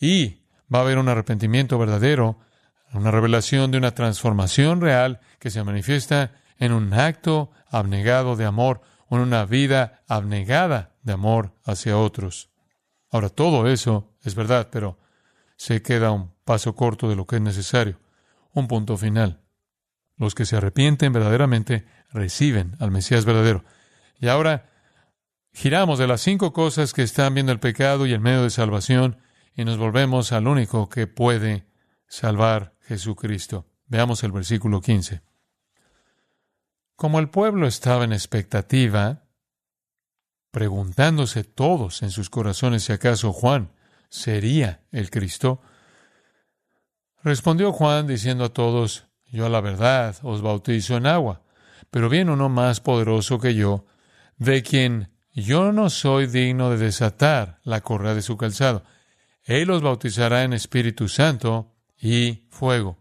y 0.00 0.42
va 0.72 0.80
a 0.80 0.82
haber 0.82 0.98
un 0.98 1.08
arrepentimiento 1.08 1.78
verdadero, 1.78 2.38
una 2.92 3.10
revelación 3.10 3.70
de 3.70 3.78
una 3.78 3.94
transformación 3.94 4.80
real 4.80 5.20
que 5.38 5.50
se 5.50 5.62
manifiesta 5.64 6.32
en 6.58 6.72
un 6.72 6.92
acto 6.94 7.50
abnegado 7.70 8.36
de 8.36 8.44
amor 8.44 8.82
en 9.10 9.20
una 9.20 9.44
vida 9.44 10.02
abnegada 10.08 10.94
de 11.02 11.12
amor 11.12 11.52
hacia 11.64 11.98
otros. 11.98 12.50
Ahora, 13.10 13.28
todo 13.28 13.68
eso 13.68 14.12
es 14.22 14.34
verdad, 14.34 14.68
pero 14.70 14.98
se 15.56 15.82
queda 15.82 16.12
un 16.12 16.32
paso 16.44 16.74
corto 16.74 17.08
de 17.08 17.16
lo 17.16 17.26
que 17.26 17.36
es 17.36 17.42
necesario, 17.42 17.98
un 18.52 18.68
punto 18.68 18.96
final. 18.96 19.42
Los 20.16 20.34
que 20.34 20.46
se 20.46 20.56
arrepienten 20.56 21.12
verdaderamente 21.12 21.86
reciben 22.10 22.76
al 22.78 22.90
Mesías 22.90 23.24
verdadero. 23.24 23.64
Y 24.18 24.28
ahora 24.28 24.70
giramos 25.52 25.98
de 25.98 26.06
las 26.06 26.20
cinco 26.20 26.52
cosas 26.52 26.92
que 26.92 27.02
están 27.02 27.34
viendo 27.34 27.52
el 27.52 27.60
pecado 27.60 28.06
y 28.06 28.12
el 28.12 28.20
medio 28.20 28.42
de 28.42 28.50
salvación 28.50 29.18
y 29.54 29.64
nos 29.64 29.78
volvemos 29.78 30.32
al 30.32 30.46
único 30.46 30.88
que 30.88 31.06
puede 31.06 31.66
salvar 32.06 32.74
Jesucristo. 32.82 33.66
Veamos 33.86 34.22
el 34.24 34.32
versículo 34.32 34.80
15. 34.80 35.22
Como 36.94 37.18
el 37.18 37.28
pueblo 37.28 37.66
estaba 37.66 38.04
en 38.04 38.12
expectativa, 38.12 39.24
preguntándose 40.50 41.44
todos 41.44 42.02
en 42.02 42.10
sus 42.10 42.30
corazones 42.30 42.84
si 42.84 42.92
acaso 42.92 43.32
Juan 43.32 43.75
sería 44.08 44.82
el 44.92 45.10
Cristo, 45.10 45.60
respondió 47.22 47.72
Juan 47.72 48.06
diciendo 48.06 48.44
a 48.44 48.52
todos, 48.52 49.06
yo 49.30 49.46
a 49.46 49.48
la 49.48 49.60
verdad 49.60 50.16
os 50.22 50.42
bautizo 50.42 50.96
en 50.96 51.06
agua, 51.06 51.42
pero 51.90 52.08
viene 52.08 52.32
uno 52.32 52.48
más 52.48 52.80
poderoso 52.80 53.38
que 53.38 53.54
yo, 53.54 53.86
de 54.38 54.62
quien 54.62 55.10
yo 55.34 55.72
no 55.72 55.90
soy 55.90 56.26
digno 56.26 56.70
de 56.70 56.78
desatar 56.78 57.60
la 57.62 57.82
correa 57.82 58.14
de 58.14 58.22
su 58.22 58.36
calzado. 58.36 58.84
Él 59.44 59.70
os 59.70 59.82
bautizará 59.82 60.44
en 60.44 60.52
Espíritu 60.52 61.08
Santo 61.08 61.74
y 62.00 62.46
fuego. 62.50 62.98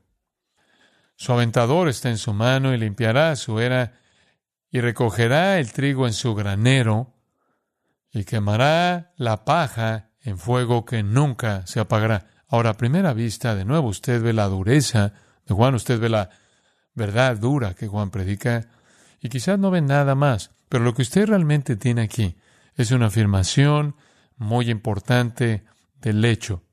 Su 1.15 1.31
aventador 1.31 1.87
está 1.87 2.09
en 2.09 2.17
su 2.17 2.33
mano 2.33 2.73
y 2.73 2.77
limpiará 2.77 3.35
su 3.35 3.59
era 3.59 3.99
y 4.69 4.81
recogerá 4.81 5.59
el 5.59 5.71
trigo 5.71 6.07
en 6.07 6.13
su 6.13 6.35
granero 6.35 7.13
y 8.11 8.25
quemará 8.25 9.13
la 9.15 9.45
paja 9.45 10.09
en 10.25 10.39
fuego 10.39 10.85
que 10.85 11.03
nunca 11.03 11.65
se 11.67 11.79
apagará. 11.79 12.27
Ahora, 12.47 12.71
a 12.71 12.77
primera 12.77 13.13
vista, 13.13 13.55
de 13.55 13.63
nuevo, 13.63 13.87
usted 13.87 14.21
ve 14.21 14.33
la 14.33 14.47
dureza 14.47 15.13
de 15.45 15.53
Juan, 15.53 15.75
usted 15.75 15.99
ve 15.99 16.09
la 16.09 16.29
verdad 16.95 17.37
dura 17.37 17.75
que 17.75 17.87
Juan 17.87 18.09
predica 18.09 18.67
y 19.21 19.29
quizás 19.29 19.59
no 19.59 19.71
ve 19.71 19.81
nada 19.81 20.15
más, 20.15 20.51
pero 20.67 20.83
lo 20.83 20.93
que 20.93 21.03
usted 21.03 21.27
realmente 21.27 21.75
tiene 21.75 22.01
aquí 22.01 22.35
es 22.75 22.91
una 22.91 23.07
afirmación 23.07 23.95
muy 24.37 24.69
importante 24.69 25.63
del 26.01 26.25
hecho 26.25 26.63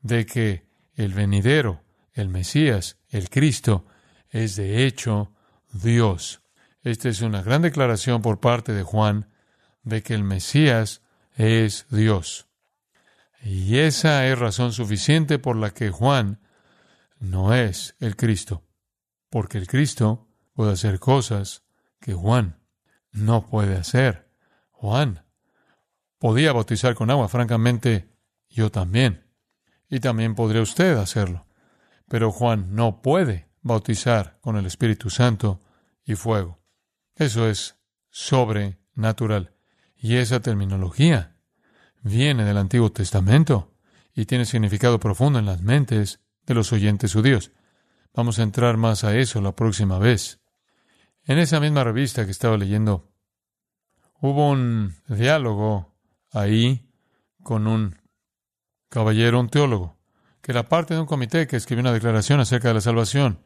de 0.00 0.24
que 0.26 0.66
el 0.94 1.12
venidero, 1.12 1.82
el 2.14 2.28
Mesías, 2.28 2.96
el 3.10 3.28
Cristo, 3.28 3.86
es 4.30 4.56
de 4.56 4.86
hecho 4.86 5.32
Dios. 5.72 6.40
Esta 6.82 7.08
es 7.08 7.20
una 7.20 7.42
gran 7.42 7.62
declaración 7.62 8.22
por 8.22 8.40
parte 8.40 8.72
de 8.72 8.82
Juan 8.82 9.28
de 9.82 10.02
que 10.02 10.14
el 10.14 10.24
Mesías 10.24 11.02
es 11.36 11.86
Dios. 11.90 12.46
Y 13.42 13.78
esa 13.78 14.26
es 14.26 14.38
razón 14.38 14.72
suficiente 14.72 15.38
por 15.38 15.56
la 15.56 15.70
que 15.70 15.90
Juan 15.90 16.40
no 17.18 17.54
es 17.54 17.94
el 18.00 18.16
Cristo, 18.16 18.64
porque 19.30 19.58
el 19.58 19.66
Cristo 19.66 20.28
puede 20.52 20.72
hacer 20.72 20.98
cosas 20.98 21.62
que 22.00 22.14
Juan 22.14 22.60
no 23.12 23.46
puede 23.46 23.76
hacer. 23.76 24.30
Juan 24.70 25.24
podía 26.18 26.52
bautizar 26.52 26.94
con 26.94 27.10
agua, 27.10 27.28
francamente, 27.28 28.10
yo 28.48 28.70
también. 28.70 29.26
Y 29.88 30.00
también 30.00 30.34
podría 30.34 30.62
usted 30.62 30.96
hacerlo. 30.96 31.46
Pero 32.08 32.32
Juan 32.32 32.74
no 32.74 33.02
puede 33.02 33.48
bautizar 33.62 34.38
con 34.40 34.56
el 34.56 34.66
Espíritu 34.66 35.10
Santo 35.10 35.60
y 36.04 36.14
fuego. 36.14 36.60
Eso 37.14 37.48
es 37.48 37.76
sobrenatural. 38.10 39.54
Y 39.94 40.16
esa 40.16 40.40
terminología 40.40 41.35
viene 42.06 42.44
del 42.44 42.56
Antiguo 42.56 42.92
Testamento 42.92 43.72
y 44.14 44.26
tiene 44.26 44.44
significado 44.44 45.00
profundo 45.00 45.40
en 45.40 45.46
las 45.46 45.60
mentes 45.60 46.20
de 46.46 46.54
los 46.54 46.72
oyentes 46.72 47.12
judíos. 47.12 47.50
Vamos 48.14 48.38
a 48.38 48.44
entrar 48.44 48.76
más 48.76 49.02
a 49.02 49.16
eso 49.16 49.40
la 49.40 49.56
próxima 49.56 49.98
vez. 49.98 50.40
En 51.24 51.38
esa 51.38 51.58
misma 51.58 51.82
revista 51.82 52.24
que 52.24 52.30
estaba 52.30 52.56
leyendo, 52.56 53.10
hubo 54.20 54.50
un 54.50 54.94
diálogo 55.08 55.96
ahí 56.32 56.88
con 57.42 57.66
un 57.66 57.96
caballero, 58.88 59.40
un 59.40 59.48
teólogo, 59.48 59.98
que 60.40 60.52
era 60.52 60.68
parte 60.68 60.94
de 60.94 61.00
un 61.00 61.06
comité 61.06 61.48
que 61.48 61.56
escribió 61.56 61.80
una 61.80 61.92
declaración 61.92 62.38
acerca 62.38 62.68
de 62.68 62.74
la 62.74 62.80
salvación. 62.80 63.40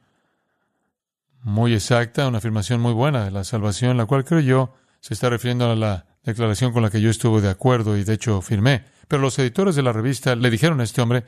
Muy 1.43 1.73
exacta, 1.73 2.29
una 2.29 2.39
afirmación 2.39 2.81
muy 2.81 2.93
buena 2.93 3.25
de 3.25 3.31
la 3.31 3.45
salvación, 3.45 3.97
la 3.97 4.05
cual 4.05 4.25
creo 4.25 4.41
yo 4.41 4.75
se 5.01 5.15
está 5.15 5.31
refiriendo 5.31 5.71
a 5.71 5.75
la 5.75 6.10
declaración 6.23 6.73
con 6.73 6.83
la 6.83 6.91
que 6.91 7.01
yo 7.01 7.11
estuve 7.11 7.41
de 7.41 7.51
acuerdo 7.51 7.97
y 7.97 8.05
de 8.05 8.15
hecho 8.15 8.41
firmé. 8.43 8.85
Pero 9.09 9.23
los 9.23 9.39
editores 9.39 9.75
de 9.75 9.83
la 9.83 9.93
revista 9.93 10.35
le 10.37 10.51
dijeron 10.51 10.81
a 10.81 10.85
este 10.85 11.01
hombre, 11.01 11.25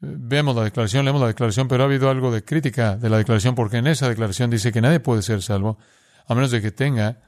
vemos 0.00 0.56
la 0.56 0.64
declaración, 0.64 1.04
leemos 1.04 1.20
la 1.20 1.28
declaración, 1.28 1.68
pero 1.68 1.82
ha 1.82 1.86
habido 1.86 2.10
algo 2.10 2.32
de 2.32 2.44
crítica 2.44 2.96
de 2.96 3.10
la 3.10 3.18
declaración 3.18 3.54
porque 3.54 3.78
en 3.78 3.86
esa 3.86 4.08
declaración 4.08 4.50
dice 4.50 4.72
que 4.72 4.80
nadie 4.80 5.00
puede 5.00 5.22
ser 5.22 5.42
salvo 5.42 5.78
a 6.26 6.34
menos 6.34 6.50
de 6.50 6.62
que 6.62 6.70
tenga, 6.70 7.22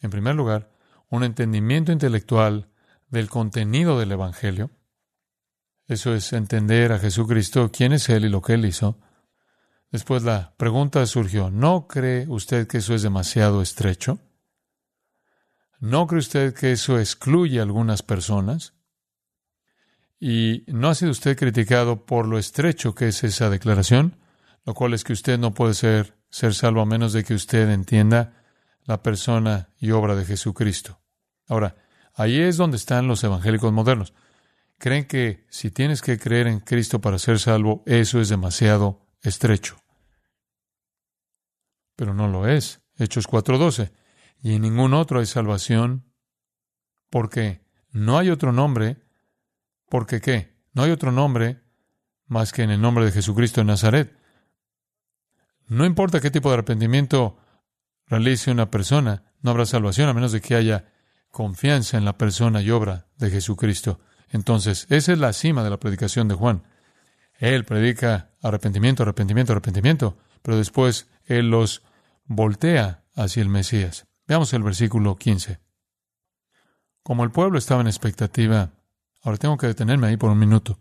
en 0.00 0.10
primer 0.10 0.34
lugar, 0.34 0.70
un 1.10 1.24
entendimiento 1.24 1.92
intelectual 1.92 2.70
del 3.08 3.28
contenido 3.28 3.98
del 3.98 4.12
Evangelio. 4.12 4.70
Eso 5.86 6.14
es 6.14 6.32
entender 6.32 6.92
a 6.92 6.98
Jesucristo, 6.98 7.70
quién 7.72 7.92
es 7.92 8.08
Él 8.08 8.24
y 8.24 8.28
lo 8.28 8.42
que 8.42 8.54
Él 8.54 8.64
hizo. 8.64 8.98
Después 9.90 10.24
la 10.24 10.54
pregunta 10.56 11.04
surgió, 11.06 11.50
¿no 11.50 11.86
cree 11.86 12.26
usted 12.28 12.66
que 12.66 12.78
eso 12.78 12.94
es 12.94 13.02
demasiado 13.02 13.62
estrecho? 13.62 14.18
¿No 15.80 16.06
cree 16.06 16.20
usted 16.20 16.54
que 16.54 16.72
eso 16.72 16.98
excluye 16.98 17.58
a 17.58 17.62
algunas 17.62 18.02
personas? 18.02 18.74
¿Y 20.18 20.64
no 20.68 20.88
ha 20.88 20.94
sido 20.94 21.10
usted 21.10 21.36
criticado 21.36 22.06
por 22.06 22.26
lo 22.26 22.38
estrecho 22.38 22.94
que 22.94 23.08
es 23.08 23.22
esa 23.24 23.50
declaración? 23.50 24.18
Lo 24.64 24.74
cual 24.74 24.94
es 24.94 25.04
que 25.04 25.12
usted 25.12 25.38
no 25.38 25.52
puede 25.52 25.74
ser, 25.74 26.16
ser 26.30 26.54
salvo 26.54 26.80
a 26.80 26.86
menos 26.86 27.12
de 27.12 27.22
que 27.22 27.34
usted 27.34 27.70
entienda 27.70 28.42
la 28.84 29.02
persona 29.02 29.70
y 29.78 29.90
obra 29.90 30.16
de 30.16 30.24
Jesucristo. 30.24 31.00
Ahora, 31.46 31.76
ahí 32.14 32.40
es 32.40 32.56
donde 32.56 32.78
están 32.78 33.06
los 33.08 33.22
evangélicos 33.22 33.72
modernos. 33.72 34.14
Creen 34.78 35.06
que 35.06 35.46
si 35.50 35.70
tienes 35.70 36.02
que 36.02 36.18
creer 36.18 36.46
en 36.46 36.60
Cristo 36.60 37.00
para 37.00 37.18
ser 37.18 37.38
salvo, 37.38 37.82
eso 37.86 38.20
es 38.20 38.28
demasiado 38.28 39.06
estrecho. 39.22 39.76
Pero 41.94 42.14
no 42.14 42.28
lo 42.28 42.46
es. 42.46 42.80
Hechos 42.98 43.26
4:12. 43.26 43.90
Y 44.42 44.54
en 44.54 44.62
ningún 44.62 44.94
otro 44.94 45.20
hay 45.20 45.26
salvación, 45.26 46.12
porque 47.10 47.64
no 47.90 48.18
hay 48.18 48.30
otro 48.30 48.52
nombre, 48.52 49.02
porque 49.88 50.20
qué? 50.20 50.56
No 50.72 50.82
hay 50.82 50.90
otro 50.90 51.12
nombre 51.12 51.62
más 52.26 52.52
que 52.52 52.62
en 52.62 52.70
el 52.70 52.80
nombre 52.80 53.04
de 53.04 53.12
Jesucristo 53.12 53.60
de 53.60 53.66
Nazaret. 53.66 54.16
No 55.68 55.84
importa 55.84 56.20
qué 56.20 56.30
tipo 56.30 56.48
de 56.48 56.54
arrepentimiento 56.54 57.38
realice 58.06 58.50
una 58.50 58.70
persona, 58.70 59.24
no 59.40 59.50
habrá 59.50 59.66
salvación 59.66 60.08
a 60.08 60.14
menos 60.14 60.32
de 60.32 60.40
que 60.40 60.54
haya 60.54 60.92
confianza 61.30 61.96
en 61.96 62.04
la 62.04 62.16
persona 62.16 62.62
y 62.62 62.70
obra 62.70 63.06
de 63.16 63.30
Jesucristo. 63.30 64.00
Entonces, 64.30 64.86
esa 64.90 65.12
es 65.12 65.18
la 65.18 65.32
cima 65.32 65.62
de 65.64 65.70
la 65.70 65.78
predicación 65.78 66.28
de 66.28 66.34
Juan. 66.34 66.62
Él 67.38 67.64
predica 67.64 68.30
arrepentimiento, 68.42 69.02
arrepentimiento, 69.02 69.52
arrepentimiento, 69.52 70.18
pero 70.42 70.56
después 70.56 71.08
él 71.26 71.50
los 71.50 71.82
voltea 72.24 73.04
hacia 73.14 73.42
el 73.42 73.48
Mesías. 73.48 74.06
Veamos 74.26 74.52
el 74.54 74.62
versículo 74.62 75.16
15. 75.16 75.60
Como 77.02 77.22
el 77.22 77.30
pueblo 77.30 77.58
estaba 77.58 77.80
en 77.80 77.86
expectativa, 77.86 78.72
ahora 79.22 79.38
tengo 79.38 79.56
que 79.56 79.68
detenerme 79.68 80.08
ahí 80.08 80.16
por 80.16 80.30
un 80.30 80.38
minuto. 80.38 80.80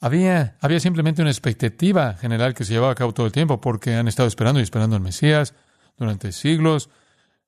había, 0.00 0.56
había 0.60 0.80
simplemente 0.80 1.22
una 1.22 1.30
expectativa 1.30 2.14
general 2.14 2.54
que 2.54 2.64
se 2.64 2.72
llevaba 2.72 2.92
a 2.92 2.96
cabo 2.96 3.14
todo 3.14 3.26
el 3.26 3.32
tiempo 3.32 3.60
porque 3.60 3.94
han 3.94 4.08
estado 4.08 4.26
esperando 4.26 4.58
y 4.58 4.64
esperando 4.64 4.96
al 4.96 5.02
Mesías 5.02 5.54
durante 5.96 6.32
siglos, 6.32 6.90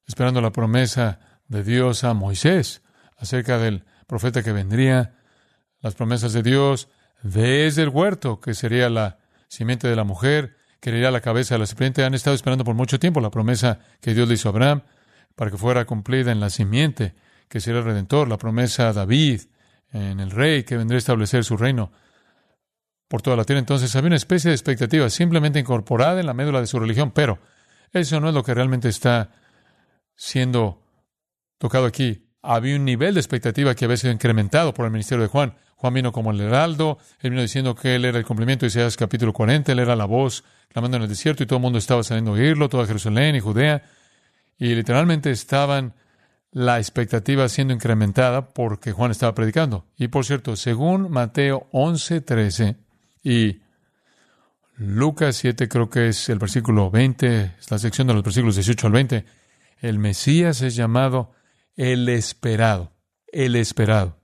esperando 0.07 0.41
la 0.41 0.53
promesa 0.53 1.19
de 1.49 1.65
Dios 1.65 2.05
a 2.05 2.15
Moisés 2.15 2.83
acerca 3.19 3.59
del 3.59 3.85
profeta 4.07 4.43
que 4.45 4.53
vendría, 4.53 5.17
las 5.81 5.95
promesas 5.95 6.33
de 6.33 6.43
Dios 6.43 6.89
desde 7.23 7.83
el 7.83 7.89
huerto, 7.89 8.41
que 8.41 8.55
sería 8.55 8.89
la 8.89 9.19
simiente 9.49 9.89
de 9.89 9.97
la 9.97 10.05
mujer, 10.05 10.56
que 10.81 10.91
sería 10.91 11.11
la 11.11 11.21
cabeza 11.21 11.55
de 11.55 11.61
la 11.61 11.67
serpiente. 11.67 12.05
Han 12.05 12.15
estado 12.15 12.35
esperando 12.35 12.65
por 12.65 12.75
mucho 12.75 12.99
tiempo 12.99 13.21
la 13.21 13.31
promesa 13.31 13.81
que 14.01 14.15
Dios 14.15 14.29
le 14.29 14.35
hizo 14.35 14.49
a 14.49 14.53
Abraham 14.53 14.83
para 15.35 15.51
que 15.51 15.57
fuera 15.57 15.85
cumplida 15.85 16.33
en 16.33 16.41
la 16.41 16.51
simiente, 16.51 17.15
que 17.49 17.61
sería 17.61 17.81
el 17.81 17.85
redentor, 17.85 18.29
la 18.29 18.39
promesa 18.39 18.89
a 18.89 18.93
David, 18.93 19.43
en 19.93 20.21
el 20.21 20.31
rey 20.31 20.65
que 20.65 20.77
vendría 20.77 20.97
a 20.97 20.99
establecer 20.99 21.45
su 21.45 21.57
reino 21.57 21.93
por 23.09 23.23
toda 23.23 23.37
la 23.37 23.45
tierra. 23.45 23.61
Entonces 23.61 23.95
había 23.95 24.09
una 24.09 24.17
especie 24.17 24.49
de 24.49 24.55
expectativa 24.55 25.09
simplemente 25.11 25.59
incorporada 25.59 26.21
en 26.21 26.27
la 26.27 26.35
médula 26.35 26.61
de 26.61 26.67
su 26.67 26.79
religión, 26.79 27.11
pero 27.13 27.39
eso 27.93 28.21
no 28.21 28.29
es 28.29 28.35
lo 28.35 28.43
que 28.43 28.55
realmente 28.55 28.89
está 28.89 29.31
siendo 30.15 30.83
tocado 31.59 31.87
aquí. 31.87 32.29
Había 32.43 32.77
un 32.77 32.85
nivel 32.85 33.15
de 33.15 33.21
expectativa 33.21 33.75
que 33.75 33.85
había 33.85 33.97
sido 33.97 34.13
incrementado 34.13 34.73
por 34.75 34.87
el 34.87 34.93
ministerio 34.93 35.23
de 35.23 35.29
Juan. 35.29 35.55
Juan 35.77 35.95
vino 35.95 36.13
como 36.13 36.31
el 36.31 36.41
heraldo, 36.41 36.99
él 37.21 37.31
vino 37.31 37.43
diciendo 37.43 37.75
que 37.75 37.95
él 37.95 38.05
era 38.05 38.19
el 38.19 38.25
cumplimiento 38.25 38.65
de 38.65 38.69
Isaías 38.69 38.97
capítulo 38.97 39.33
40, 39.33 39.73
él 39.73 39.79
era 39.79 39.95
la 39.95 40.07
voz 40.07 40.45
clamando 40.69 40.97
en 40.97 41.05
el 41.05 41.09
desierto 41.09 41.43
y 41.43 41.47
todo 41.47 41.59
el 41.59 41.63
mundo 41.63 41.79
estaba 41.79 42.03
saliendo 42.03 42.33
a 42.33 42.35
oírlo, 42.35 42.69
toda 42.69 42.87
Jerusalén 42.87 43.37
y 43.37 43.41
Judea, 43.41 43.83
y 44.59 44.75
literalmente 44.75 45.31
estaban 45.31 45.95
la 46.53 46.79
expectativa 46.79 47.49
siendo 47.49 47.75
incrementada 47.75 48.49
porque 48.49 48.93
Juan 48.93 49.11
estaba 49.11 49.35
predicando. 49.35 49.87
Y 49.97 50.09
por 50.09 50.25
cierto, 50.25 50.57
según 50.57 51.11
Mateo 51.11 51.69
11, 51.73 52.23
13 52.23 52.77
y 53.23 53.61
Lucas 54.77 55.37
7, 55.37 55.69
creo 55.69 55.91
que 55.91 56.09
es 56.09 56.29
el 56.29 56.39
versículo 56.39 56.91
20, 56.91 57.55
es 57.59 57.71
la 57.71 57.79
sección 57.79 58.07
de 58.07 58.15
los 58.15 58.23
versículos 58.23 58.57
18 58.57 58.87
al 58.87 58.93
20, 58.93 59.25
el 59.81 59.99
Mesías 59.99 60.63
es 60.63 60.77
llamado 60.77 61.33
el 61.77 62.09
esperado, 62.09 62.93
el 63.33 63.57
esperado. 63.57 64.19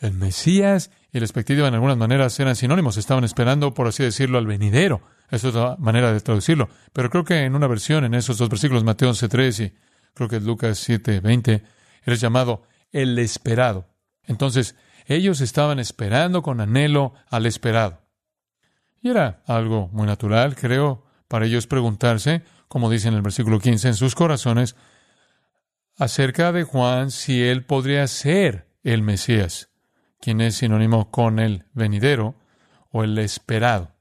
El 0.00 0.12
Mesías 0.12 0.90
y 1.12 1.18
la 1.18 1.24
expectativa 1.24 1.66
en 1.66 1.74
algunas 1.74 1.96
maneras 1.96 2.38
eran 2.38 2.56
sinónimos, 2.56 2.96
estaban 2.96 3.24
esperando, 3.24 3.74
por 3.74 3.88
así 3.88 4.02
decirlo, 4.02 4.38
al 4.38 4.46
venidero. 4.46 5.02
Esa 5.30 5.48
es 5.48 5.54
otra 5.54 5.76
manera 5.78 6.12
de 6.12 6.20
traducirlo. 6.20 6.68
Pero 6.92 7.10
creo 7.10 7.24
que 7.24 7.44
en 7.44 7.54
una 7.54 7.66
versión, 7.66 8.04
en 8.04 8.14
esos 8.14 8.38
dos 8.38 8.48
versículos, 8.48 8.84
Mateo 8.84 9.10
11.3 9.10 9.66
y 9.66 9.74
creo 10.14 10.28
que 10.28 10.36
es 10.36 10.42
Lucas 10.42 10.88
7.20, 10.88 11.62
es 12.04 12.20
llamado 12.20 12.62
el 12.90 13.18
esperado. 13.18 13.86
Entonces, 14.24 14.74
ellos 15.06 15.40
estaban 15.40 15.78
esperando 15.78 16.42
con 16.42 16.60
anhelo 16.60 17.14
al 17.28 17.46
esperado. 17.46 18.02
Y 19.00 19.10
era 19.10 19.42
algo 19.46 19.88
muy 19.92 20.06
natural, 20.06 20.56
creo, 20.56 21.04
para 21.28 21.46
ellos 21.46 21.66
preguntarse, 21.66 22.42
como 22.68 22.90
dice 22.90 23.08
en 23.08 23.14
el 23.14 23.22
versículo 23.22 23.60
15, 23.60 23.88
en 23.88 23.94
sus 23.94 24.14
corazones, 24.14 24.76
acerca 25.96 26.52
de 26.52 26.64
Juan 26.64 27.10
si 27.10 27.42
él 27.42 27.64
podría 27.64 28.06
ser 28.06 28.68
el 28.82 29.02
Mesías 29.02 29.68
quien 30.20 30.40
es 30.40 30.56
sinónimo 30.56 31.10
con 31.10 31.38
el 31.38 31.64
venidero 31.72 32.34
o 32.90 33.04
el 33.04 33.18
esperado. 33.18 33.97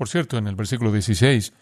Por 0.00 0.08
cierto, 0.08 0.38
en 0.38 0.46
el 0.46 0.56
versículo 0.56 0.92
16 0.92 1.52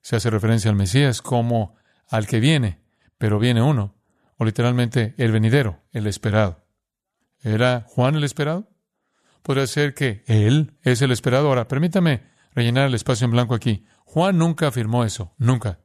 se 0.00 0.16
hace 0.16 0.28
referencia 0.28 0.68
al 0.68 0.74
Mesías 0.76 1.22
como 1.22 1.76
al 2.08 2.26
que 2.26 2.40
viene, 2.40 2.80
pero 3.18 3.38
viene 3.38 3.62
uno, 3.62 3.94
o 4.36 4.44
literalmente 4.44 5.14
el 5.16 5.30
venidero, 5.30 5.80
el 5.92 6.08
esperado. 6.08 6.66
¿Era 7.40 7.86
Juan 7.86 8.16
el 8.16 8.24
esperado? 8.24 8.68
Podría 9.44 9.68
ser 9.68 9.94
que 9.94 10.24
él 10.26 10.76
es 10.82 11.02
el 11.02 11.12
esperado. 11.12 11.46
Ahora, 11.46 11.68
permítame 11.68 12.24
rellenar 12.52 12.88
el 12.88 12.94
espacio 12.94 13.26
en 13.26 13.30
blanco 13.30 13.54
aquí. 13.54 13.86
Juan 14.04 14.38
nunca 14.38 14.66
afirmó 14.66 15.04
eso, 15.04 15.32
nunca. 15.38 15.78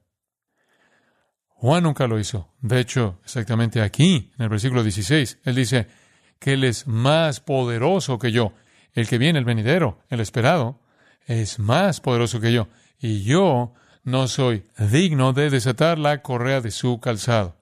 Juan 1.49 1.83
nunca 1.83 2.07
lo 2.07 2.17
hizo. 2.17 2.55
De 2.59 2.79
hecho, 2.79 3.19
exactamente 3.23 3.83
aquí, 3.83 4.31
en 4.35 4.45
el 4.45 4.49
versículo 4.49 4.81
16, 4.81 5.41
él 5.43 5.53
dice, 5.53 5.87
que 6.39 6.53
Él 6.53 6.63
es 6.63 6.87
más 6.87 7.39
poderoso 7.39 8.17
que 8.17 8.31
yo. 8.31 8.53
El 8.93 9.07
que 9.07 9.19
viene, 9.19 9.37
el 9.37 9.45
venidero, 9.45 9.99
el 10.09 10.21
esperado, 10.21 10.81
es 11.25 11.59
más 11.59 12.01
poderoso 12.01 12.39
que 12.39 12.51
yo. 12.51 12.67
Y 12.99 13.23
yo 13.23 13.73
no 14.03 14.27
soy 14.27 14.63
digno 14.77 15.33
de 15.33 15.49
desatar 15.49 15.97
la 15.99 16.21
correa 16.21 16.61
de 16.61 16.71
su 16.71 16.99
calzado. 16.99 17.57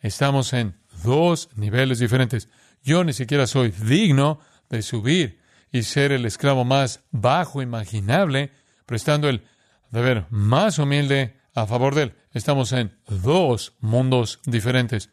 Estamos 0.00 0.52
en 0.52 0.76
dos 1.04 1.50
niveles 1.54 1.98
diferentes. 1.98 2.48
Yo 2.82 3.04
ni 3.04 3.12
siquiera 3.12 3.46
soy 3.46 3.70
digno 3.70 4.40
de 4.68 4.82
subir 4.82 5.40
y 5.72 5.82
ser 5.82 6.12
el 6.12 6.26
esclavo 6.26 6.64
más 6.64 7.04
bajo 7.10 7.62
imaginable, 7.62 8.52
prestando 8.86 9.28
el 9.28 9.44
deber 9.90 10.26
más 10.30 10.78
humilde 10.78 11.36
a 11.54 11.66
favor 11.66 11.94
de 11.94 12.02
él. 12.04 12.14
Estamos 12.32 12.72
en 12.72 12.98
dos 13.08 13.74
mundos 13.80 14.40
diferentes. 14.44 15.10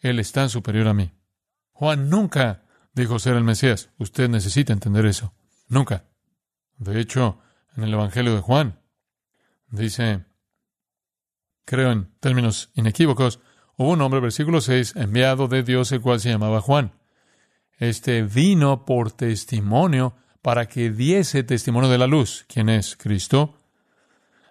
Él 0.00 0.18
es 0.18 0.32
tan 0.32 0.48
superior 0.48 0.88
a 0.88 0.94
mí. 0.94 1.12
Juan 1.72 2.08
nunca 2.08 2.64
dijo 2.94 3.18
ser 3.18 3.36
el 3.36 3.44
Mesías. 3.44 3.90
Usted 3.98 4.28
necesita 4.28 4.72
entender 4.72 5.06
eso. 5.06 5.34
Nunca. 5.68 6.04
De 6.82 7.00
hecho, 7.00 7.38
en 7.76 7.84
el 7.84 7.94
Evangelio 7.94 8.34
de 8.34 8.40
Juan 8.40 8.80
dice, 9.70 10.24
creo 11.64 11.92
en 11.92 12.12
términos 12.18 12.70
inequívocos, 12.74 13.38
hubo 13.76 13.90
un 13.90 14.00
hombre, 14.00 14.18
versículo 14.18 14.60
6, 14.60 14.96
enviado 14.96 15.46
de 15.46 15.62
Dios, 15.62 15.92
el 15.92 16.00
cual 16.00 16.18
se 16.18 16.30
llamaba 16.30 16.60
Juan. 16.60 16.92
Este 17.78 18.22
vino 18.22 18.84
por 18.84 19.12
testimonio 19.12 20.16
para 20.42 20.66
que 20.66 20.90
diese 20.90 21.44
testimonio 21.44 21.88
de 21.88 21.98
la 21.98 22.08
luz. 22.08 22.46
¿Quién 22.48 22.68
es? 22.68 22.96
Cristo. 22.96 23.60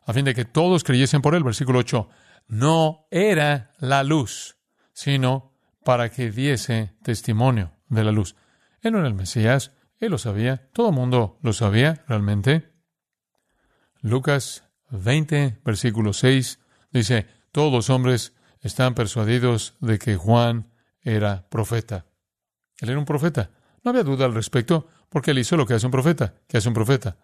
A 0.05 0.13
fin 0.13 0.23
de 0.23 0.33
que 0.33 0.45
todos 0.45 0.85
creyesen 0.85 1.21
por 1.21 1.35
él. 1.35 1.43
Versículo 1.43 1.79
8. 1.79 2.09
No 2.47 3.07
era 3.11 3.71
la 3.79 4.03
luz, 4.03 4.55
sino 4.93 5.53
para 5.83 6.09
que 6.09 6.31
diese 6.31 6.93
testimonio 7.03 7.73
de 7.89 8.05
la 8.05 8.11
luz. 8.13 8.35
Él 8.81 8.93
no 8.93 8.99
era 8.99 9.07
el 9.09 9.15
Mesías, 9.15 9.73
él 10.01 10.11
lo 10.11 10.17
sabía, 10.17 10.69
todo 10.73 10.89
el 10.89 10.95
mundo 10.95 11.37
lo 11.41 11.53
sabía 11.53 12.03
realmente. 12.07 12.71
Lucas 14.01 14.63
20, 14.89 15.61
versículo 15.63 16.11
6, 16.11 16.59
dice, 16.91 17.27
todos 17.51 17.71
los 17.71 17.89
hombres 17.89 18.33
están 18.61 18.95
persuadidos 18.95 19.75
de 19.79 19.99
que 19.99 20.15
Juan 20.15 20.71
era 21.01 21.47
profeta. 21.49 22.07
Él 22.79 22.89
era 22.89 22.99
un 22.99 23.05
profeta. 23.05 23.51
No 23.83 23.91
había 23.91 24.03
duda 24.03 24.25
al 24.25 24.33
respecto, 24.33 24.87
porque 25.09 25.31
él 25.31 25.39
hizo 25.39 25.55
lo 25.55 25.67
que 25.67 25.75
hace 25.75 25.85
un 25.85 25.91
profeta. 25.91 26.33
¿Qué 26.47 26.57
hace 26.57 26.67
un 26.67 26.73
profeta? 26.73 27.17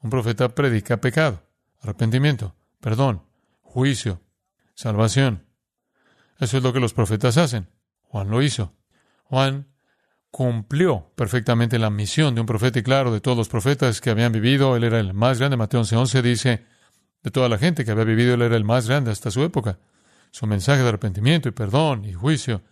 Un 0.00 0.10
profeta 0.10 0.54
predica 0.54 1.00
pecado, 1.00 1.42
arrepentimiento, 1.80 2.54
perdón, 2.80 3.24
juicio, 3.60 4.20
salvación. 4.74 5.46
Eso 6.38 6.58
es 6.58 6.62
lo 6.62 6.72
que 6.72 6.80
los 6.80 6.94
profetas 6.94 7.38
hacen. 7.38 7.68
Juan 8.02 8.30
lo 8.30 8.40
hizo. 8.40 8.72
Juan 9.24 9.66
cumplió 10.34 11.12
perfectamente 11.14 11.78
la 11.78 11.90
misión 11.90 12.34
de 12.34 12.40
un 12.40 12.46
profeta 12.48 12.80
y 12.80 12.82
claro, 12.82 13.12
de 13.12 13.20
todos 13.20 13.38
los 13.38 13.48
profetas 13.48 14.00
que 14.00 14.10
habían 14.10 14.32
vivido, 14.32 14.74
él 14.74 14.82
era 14.82 14.98
el 14.98 15.14
más 15.14 15.38
grande. 15.38 15.56
Mateo 15.56 15.82
11:11 15.82 16.22
dice, 16.22 16.66
de 17.22 17.30
toda 17.30 17.48
la 17.48 17.56
gente 17.56 17.84
que 17.84 17.92
había 17.92 18.02
vivido, 18.02 18.34
él 18.34 18.42
era 18.42 18.56
el 18.56 18.64
más 18.64 18.88
grande 18.88 19.12
hasta 19.12 19.30
su 19.30 19.44
época. 19.44 19.78
Su 20.32 20.48
mensaje 20.48 20.82
de 20.82 20.88
arrepentimiento 20.88 21.48
y 21.48 21.52
perdón 21.52 22.04
y 22.04 22.14
juicio 22.14 22.64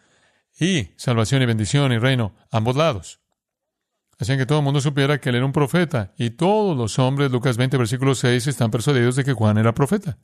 y 0.58 0.90
salvación 0.96 1.40
y 1.42 1.46
bendición 1.46 1.92
y 1.92 1.98
reino, 1.98 2.34
ambos 2.50 2.74
lados. 2.74 3.20
Hacían 4.18 4.38
que 4.38 4.46
todo 4.46 4.58
el 4.58 4.64
mundo 4.64 4.80
supiera 4.80 5.20
que 5.20 5.28
él 5.28 5.36
era 5.36 5.46
un 5.46 5.52
profeta 5.52 6.14
y 6.18 6.30
todos 6.30 6.76
los 6.76 6.98
hombres, 6.98 7.30
Lucas 7.30 7.56
20, 7.56 7.76
versículo 7.76 8.16
6, 8.16 8.44
están 8.44 8.72
persuadidos 8.72 9.14
de 9.14 9.22
que 9.22 9.34
Juan 9.34 9.56
era 9.56 9.72
profeta. 9.72 10.18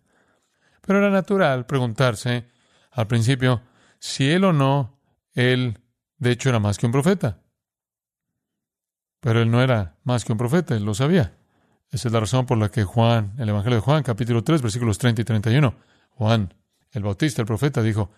Pero 0.85 0.99
era 0.99 1.11
natural 1.11 1.67
preguntarse 1.67 2.49
al 2.91 3.07
principio 3.07 3.63
si 4.01 4.29
él 4.29 4.43
o 4.43 4.53
no 4.53 4.99
él, 5.35 5.79
de 6.19 6.31
hecho, 6.33 6.49
era 6.49 6.59
más 6.59 6.79
que 6.79 6.87
un 6.87 6.93
profeta. 6.93 7.41
Pero 9.21 9.43
él 9.43 9.51
no 9.51 9.63
era 9.63 9.97
más 10.05 10.25
que 10.25 10.33
un 10.33 10.39
profeta, 10.39 10.77
él 10.77 10.85
lo 10.85 10.95
sabía. 10.95 11.35
Esa 11.91 12.09
es 12.09 12.13
la 12.13 12.21
razón 12.21 12.47
por 12.47 12.59
la 12.59 12.71
que 12.71 12.85
Juan, 12.85 13.35
el 13.39 13.49
Evangelio 13.49 13.77
de 13.77 13.83
Juan, 13.83 14.03
capítulo 14.03 14.45
3, 14.45 14.63
versículos 14.63 14.99
30 14.99 15.23
y 15.23 15.25
31, 15.25 15.75
Juan, 16.11 16.55
el 16.93 17.03
Bautista, 17.03 17.43
el 17.43 17.47
profeta, 17.47 17.83
dijo, 17.83 18.11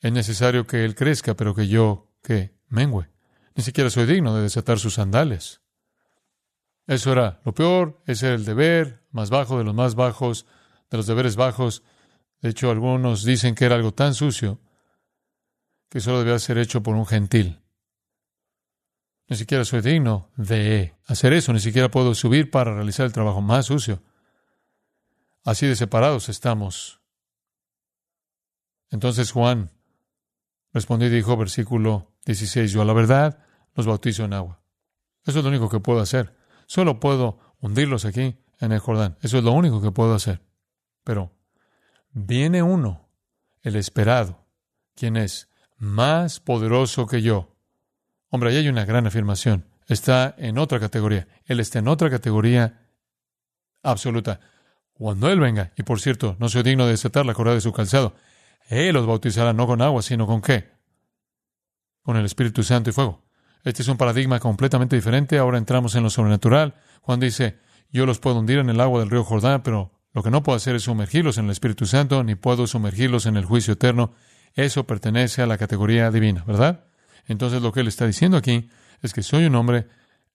es 0.00 0.12
necesario 0.12 0.66
que 0.66 0.84
él 0.84 0.94
crezca, 0.94 1.34
pero 1.34 1.54
que 1.54 1.66
yo, 1.66 2.12
que 2.22 2.54
mengüe. 2.68 3.08
Ni 3.54 3.62
siquiera 3.62 3.90
soy 3.90 4.06
digno 4.06 4.34
de 4.36 4.42
desatar 4.42 4.78
sus 4.78 4.94
sandales. 4.94 5.60
Eso 6.86 7.12
era 7.12 7.40
lo 7.44 7.54
peor, 7.54 8.02
ese 8.06 8.26
era 8.26 8.34
el 8.34 8.44
deber 8.44 9.02
más 9.10 9.30
bajo 9.30 9.58
de 9.58 9.64
los 9.64 9.74
más 9.74 9.94
bajos, 9.94 10.46
de 10.90 10.98
los 10.98 11.06
deberes 11.06 11.36
bajos. 11.36 11.82
De 12.40 12.50
hecho, 12.50 12.70
algunos 12.70 13.24
dicen 13.24 13.54
que 13.54 13.64
era 13.64 13.76
algo 13.76 13.92
tan 13.92 14.14
sucio 14.14 14.60
que 15.94 16.00
solo 16.00 16.18
debía 16.18 16.36
ser 16.40 16.58
hecho 16.58 16.82
por 16.82 16.96
un 16.96 17.06
gentil. 17.06 17.60
Ni 19.28 19.36
siquiera 19.36 19.64
soy 19.64 19.80
digno 19.80 20.28
de 20.36 20.92
hacer 21.06 21.32
eso, 21.32 21.52
ni 21.52 21.60
siquiera 21.60 21.88
puedo 21.88 22.16
subir 22.16 22.50
para 22.50 22.74
realizar 22.74 23.06
el 23.06 23.12
trabajo 23.12 23.40
más 23.40 23.66
sucio. 23.66 24.02
Así 25.44 25.68
de 25.68 25.76
separados 25.76 26.28
estamos. 26.28 27.00
Entonces 28.90 29.30
Juan 29.30 29.70
respondió 30.72 31.06
y 31.06 31.12
dijo, 31.12 31.36
versículo 31.36 32.10
16, 32.26 32.72
yo 32.72 32.82
a 32.82 32.84
la 32.84 32.92
verdad 32.92 33.46
los 33.76 33.86
bautizo 33.86 34.24
en 34.24 34.32
agua. 34.32 34.60
Eso 35.24 35.38
es 35.38 35.44
lo 35.44 35.50
único 35.50 35.68
que 35.68 35.78
puedo 35.78 36.00
hacer. 36.00 36.34
Solo 36.66 36.98
puedo 36.98 37.38
hundirlos 37.60 38.04
aquí 38.04 38.36
en 38.58 38.72
el 38.72 38.80
Jordán. 38.80 39.16
Eso 39.22 39.38
es 39.38 39.44
lo 39.44 39.52
único 39.52 39.80
que 39.80 39.92
puedo 39.92 40.12
hacer. 40.12 40.42
Pero 41.04 41.30
viene 42.10 42.64
uno, 42.64 43.08
el 43.62 43.76
esperado, 43.76 44.44
quien 44.96 45.16
es 45.16 45.53
más 45.76 46.40
poderoso 46.40 47.06
que 47.06 47.22
yo. 47.22 47.56
Hombre, 48.28 48.50
ahí 48.50 48.56
hay 48.56 48.68
una 48.68 48.84
gran 48.84 49.06
afirmación. 49.06 49.66
Está 49.86 50.34
en 50.38 50.58
otra 50.58 50.80
categoría. 50.80 51.28
Él 51.44 51.60
está 51.60 51.78
en 51.78 51.88
otra 51.88 52.10
categoría 52.10 52.88
absoluta. 53.82 54.40
Cuando 54.92 55.28
Él 55.28 55.40
venga, 55.40 55.72
y 55.76 55.82
por 55.82 56.00
cierto, 56.00 56.36
no 56.38 56.48
soy 56.48 56.62
digno 56.62 56.84
de 56.84 56.92
desatar 56.92 57.26
la 57.26 57.34
correa 57.34 57.54
de 57.54 57.60
su 57.60 57.72
calzado, 57.72 58.14
Él 58.68 58.94
los 58.94 59.06
bautizará 59.06 59.52
no 59.52 59.66
con 59.66 59.82
agua, 59.82 60.02
sino 60.02 60.26
con 60.26 60.40
qué? 60.40 60.70
Con 62.02 62.16
el 62.16 62.24
Espíritu 62.24 62.62
Santo 62.62 62.90
y 62.90 62.92
fuego. 62.92 63.24
Este 63.64 63.82
es 63.82 63.88
un 63.88 63.96
paradigma 63.96 64.40
completamente 64.40 64.94
diferente. 64.94 65.38
Ahora 65.38 65.58
entramos 65.58 65.94
en 65.94 66.02
lo 66.02 66.10
sobrenatural. 66.10 66.74
Juan 67.00 67.18
dice, 67.18 67.58
yo 67.90 68.06
los 68.06 68.18
puedo 68.18 68.38
hundir 68.38 68.58
en 68.58 68.68
el 68.68 68.80
agua 68.80 69.00
del 69.00 69.10
río 69.10 69.24
Jordán, 69.24 69.62
pero 69.62 69.92
lo 70.12 70.22
que 70.22 70.30
no 70.30 70.42
puedo 70.42 70.56
hacer 70.56 70.76
es 70.76 70.82
sumergirlos 70.82 71.38
en 71.38 71.46
el 71.46 71.50
Espíritu 71.50 71.86
Santo, 71.86 72.22
ni 72.22 72.34
puedo 72.34 72.66
sumergirlos 72.66 73.26
en 73.26 73.36
el 73.36 73.44
juicio 73.44 73.72
eterno. 73.72 74.12
Eso 74.54 74.86
pertenece 74.86 75.42
a 75.42 75.46
la 75.46 75.58
categoría 75.58 76.10
divina, 76.10 76.44
¿verdad? 76.46 76.84
Entonces 77.26 77.62
lo 77.62 77.72
que 77.72 77.80
él 77.80 77.88
está 77.88 78.06
diciendo 78.06 78.36
aquí 78.36 78.68
es 79.02 79.12
que 79.12 79.22
soy 79.22 79.44
un 79.44 79.54
hombre, 79.54 79.86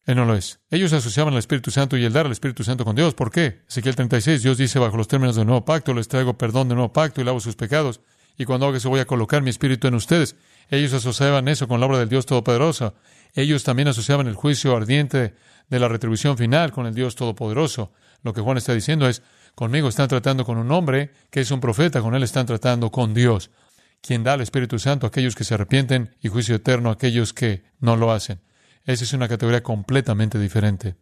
él 0.06 0.16
no 0.16 0.26
lo 0.26 0.36
es. 0.36 0.60
Ellos 0.70 0.92
asociaban 0.94 1.34
al 1.34 1.40
Espíritu 1.40 1.72
Santo 1.72 1.96
y 1.98 2.04
el 2.04 2.14
dar 2.14 2.26
al 2.26 2.32
Espíritu 2.32 2.64
Santo 2.64 2.84
con 2.84 2.96
Dios. 2.96 3.14
¿Por 3.14 3.32
qué? 3.32 3.62
Ezequiel 3.70 3.96
36, 3.96 4.42
Dios 4.42 4.58
dice 4.58 4.80
bajo 4.80 4.98
los 4.98 5.08
términos 5.08 5.36
del 5.36 5.46
nuevo 5.46 5.64
pacto, 5.66 5.94
les 5.94 6.08
traigo 6.08 6.38
perdón 6.38 6.68
del 6.68 6.78
nuevo 6.78 6.92
pacto 6.92 7.22
y 7.22 7.24
lavo 7.24 7.40
sus 7.40 7.56
pecados. 7.56 8.02
Y 8.38 8.46
cuando 8.46 8.68
haga 8.68 8.78
eso 8.78 8.90
voy 8.90 9.02
a 9.02 9.06
colocar 9.06 9.42
mi 9.42 9.50
Espíritu 9.50 9.88
en 9.88 9.96
ustedes. 9.96 10.36
Ellos 10.70 10.94
asociaban 10.94 11.48
eso 11.48 11.68
con 11.68 11.80
la 11.80 11.86
obra 11.86 12.00
del 12.00 12.10
Dios 12.10 12.26
Todopoderoso. 12.26 12.96
Ellos 13.34 13.64
también 13.64 13.88
asociaban 13.88 14.28
el 14.28 14.36
juicio 14.36 14.76
ardiente 14.76 15.36
de 15.70 15.80
la 15.80 15.88
retribución 15.88 16.38
final 16.38 16.72
con 16.72 16.86
el 16.86 16.96
Dios 16.96 17.16
Todopoderoso. 17.16 17.92
Lo 18.24 18.34
que 18.34 18.42
Juan 18.42 18.58
está 18.58 18.74
diciendo 18.74 19.08
es, 19.08 19.22
conmigo 19.56 19.90
están 19.90 20.08
tratando 20.08 20.46
con 20.46 20.58
un 20.58 20.72
hombre 20.72 21.12
que 21.30 21.42
es 21.42 21.52
un 21.52 21.60
profeta, 21.60 22.02
con 22.02 22.16
él 22.16 22.24
están 22.24 22.46
tratando 22.46 22.92
con 22.92 23.14
Dios, 23.14 23.52
quien 24.02 24.24
da 24.24 24.34
al 24.34 24.42
Espíritu 24.42 24.80
Santo 24.80 25.06
a 25.06 25.10
aquellos 25.10 25.36
que 25.36 25.44
se 25.44 25.54
arrepienten 25.54 26.16
y 26.22 26.30
juicio 26.30 26.56
eterno 26.56 26.90
a 26.90 26.94
aquellos 26.94 27.34
que 27.34 27.64
no 27.80 27.96
lo 27.96 28.12
hacen. 28.12 28.42
Esa 28.86 29.04
es 29.04 29.14
una 29.14 29.28
categoría 29.28 29.62
completamente 29.62 30.40
diferente. 30.40 30.96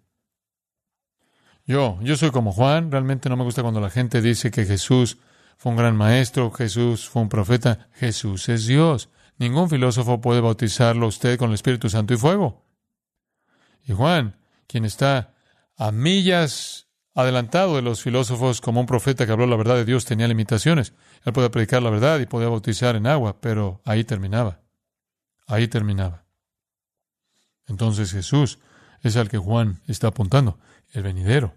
Yo, 1.66 2.00
yo 2.02 2.16
soy 2.16 2.32
como 2.32 2.52
Juan, 2.52 2.92
realmente 2.92 3.30
no 3.30 3.38
me 3.38 3.44
gusta 3.44 3.62
cuando 3.62 3.82
la 3.82 3.90
gente 3.90 4.22
dice 4.22 4.52
que 4.52 4.66
Jesús 4.66 5.18
fue 5.58 5.72
un 5.72 5.78
gran 5.78 5.96
maestro, 5.96 6.52
Jesús 6.52 7.10
fue 7.10 7.22
un 7.22 7.30
profeta, 7.30 7.90
Jesús 7.94 8.48
es 8.50 8.68
Dios. 8.68 9.10
Ningún 9.38 9.70
filósofo 9.70 10.22
puede 10.22 10.40
bautizarlo 10.40 11.06
a 11.06 11.10
usted 11.10 11.38
con 11.38 11.50
el 11.50 11.56
Espíritu 11.56 11.90
Santo 11.90 12.14
y 12.14 12.18
fuego. 12.18 12.66
Y 13.86 13.94
Juan, 13.94 14.38
quien 14.68 14.86
está 14.86 15.36
a 15.76 15.92
millas 15.92 16.88
adelantado 17.14 17.76
de 17.76 17.82
los 17.82 18.02
filósofos 18.02 18.62
como 18.62 18.80
un 18.80 18.86
profeta 18.86 19.26
que 19.26 19.32
habló 19.32 19.48
la 19.48 19.56
verdad 19.56 19.76
de 19.76 19.86
Dios, 19.86 20.06
tenía 20.06 20.28
limitaciones. 20.28 20.94
Él 21.28 21.34
podía 21.34 21.52
predicar 21.52 21.84
la 21.84 21.90
verdad 21.90 22.22
y 22.22 22.26
podía 22.26 22.48
bautizar 22.48 22.96
en 22.96 23.06
agua, 23.06 23.42
pero 23.42 23.82
ahí 23.84 24.06
terminaba. 24.06 24.62
Ahí 25.46 25.68
terminaba. 25.68 26.24
Entonces 27.68 28.14
Jesús 28.14 28.60
es 29.02 29.18
al 29.18 29.28
que 29.28 29.38
Juan 29.38 29.82
está 29.88 30.08
apuntando, 30.08 30.58
el 30.94 31.04
venidero, 31.04 31.54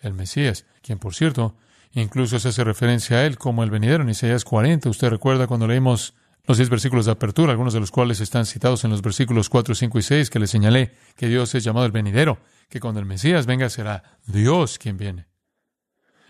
el 0.00 0.14
Mesías, 0.14 0.64
quien 0.80 0.98
por 0.98 1.14
cierto, 1.14 1.54
incluso 1.92 2.40
se 2.40 2.48
hace 2.48 2.64
referencia 2.64 3.18
a 3.18 3.26
él 3.26 3.36
como 3.36 3.62
el 3.62 3.70
venidero 3.70 4.02
en 4.02 4.08
Isaías 4.08 4.46
40. 4.46 4.88
Usted 4.88 5.10
recuerda 5.10 5.46
cuando 5.46 5.66
leímos 5.66 6.14
los 6.46 6.56
diez 6.56 6.70
versículos 6.70 7.04
de 7.04 7.12
apertura, 7.12 7.52
algunos 7.52 7.74
de 7.74 7.80
los 7.80 7.90
cuales 7.90 8.18
están 8.20 8.46
citados 8.46 8.82
en 8.84 8.92
los 8.92 9.02
versículos 9.02 9.50
4, 9.50 9.74
5 9.74 9.98
y 9.98 10.02
6, 10.02 10.30
que 10.30 10.38
le 10.38 10.46
señalé 10.46 10.96
que 11.16 11.28
Dios 11.28 11.54
es 11.54 11.62
llamado 11.62 11.84
el 11.84 11.92
venidero, 11.92 12.38
que 12.70 12.80
cuando 12.80 12.98
el 12.98 13.04
Mesías 13.04 13.44
venga 13.44 13.68
será 13.68 14.18
Dios 14.24 14.78
quien 14.78 14.96
viene. 14.96 15.26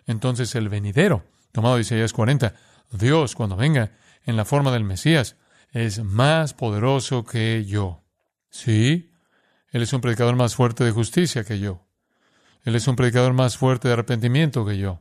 Entonces 0.05 0.53
el 0.57 0.69
venidero, 0.69 1.23
tomado 1.53 1.77
de 1.77 1.83
Isaías 1.83 2.13
40, 2.13 2.53
Dios 2.93 3.35
cuando 3.35 3.57
venga 3.57 3.93
en 4.25 4.37
la 4.37 4.45
forma 4.45 4.73
del 4.73 4.85
Mesías, 4.85 5.37
es 5.73 6.03
más 6.03 6.55
poderoso 6.55 7.25
que 7.25 7.65
yo. 7.65 8.05
Sí, 8.51 9.13
Él 9.71 9.83
es 9.83 9.93
un 9.93 10.01
predicador 10.01 10.37
más 10.37 10.55
fuerte 10.55 10.85
de 10.85 10.91
justicia 10.91 11.45
que 11.45 11.59
yo. 11.59 11.87
Él 12.65 12.77
es 12.77 12.87
un 12.87 12.97
predicador 12.97 13.33
más 13.33 13.57
fuerte 13.57 13.89
de 13.89 13.95
arrepentimiento 13.95 14.65
que 14.65 14.79
yo. 14.79 15.01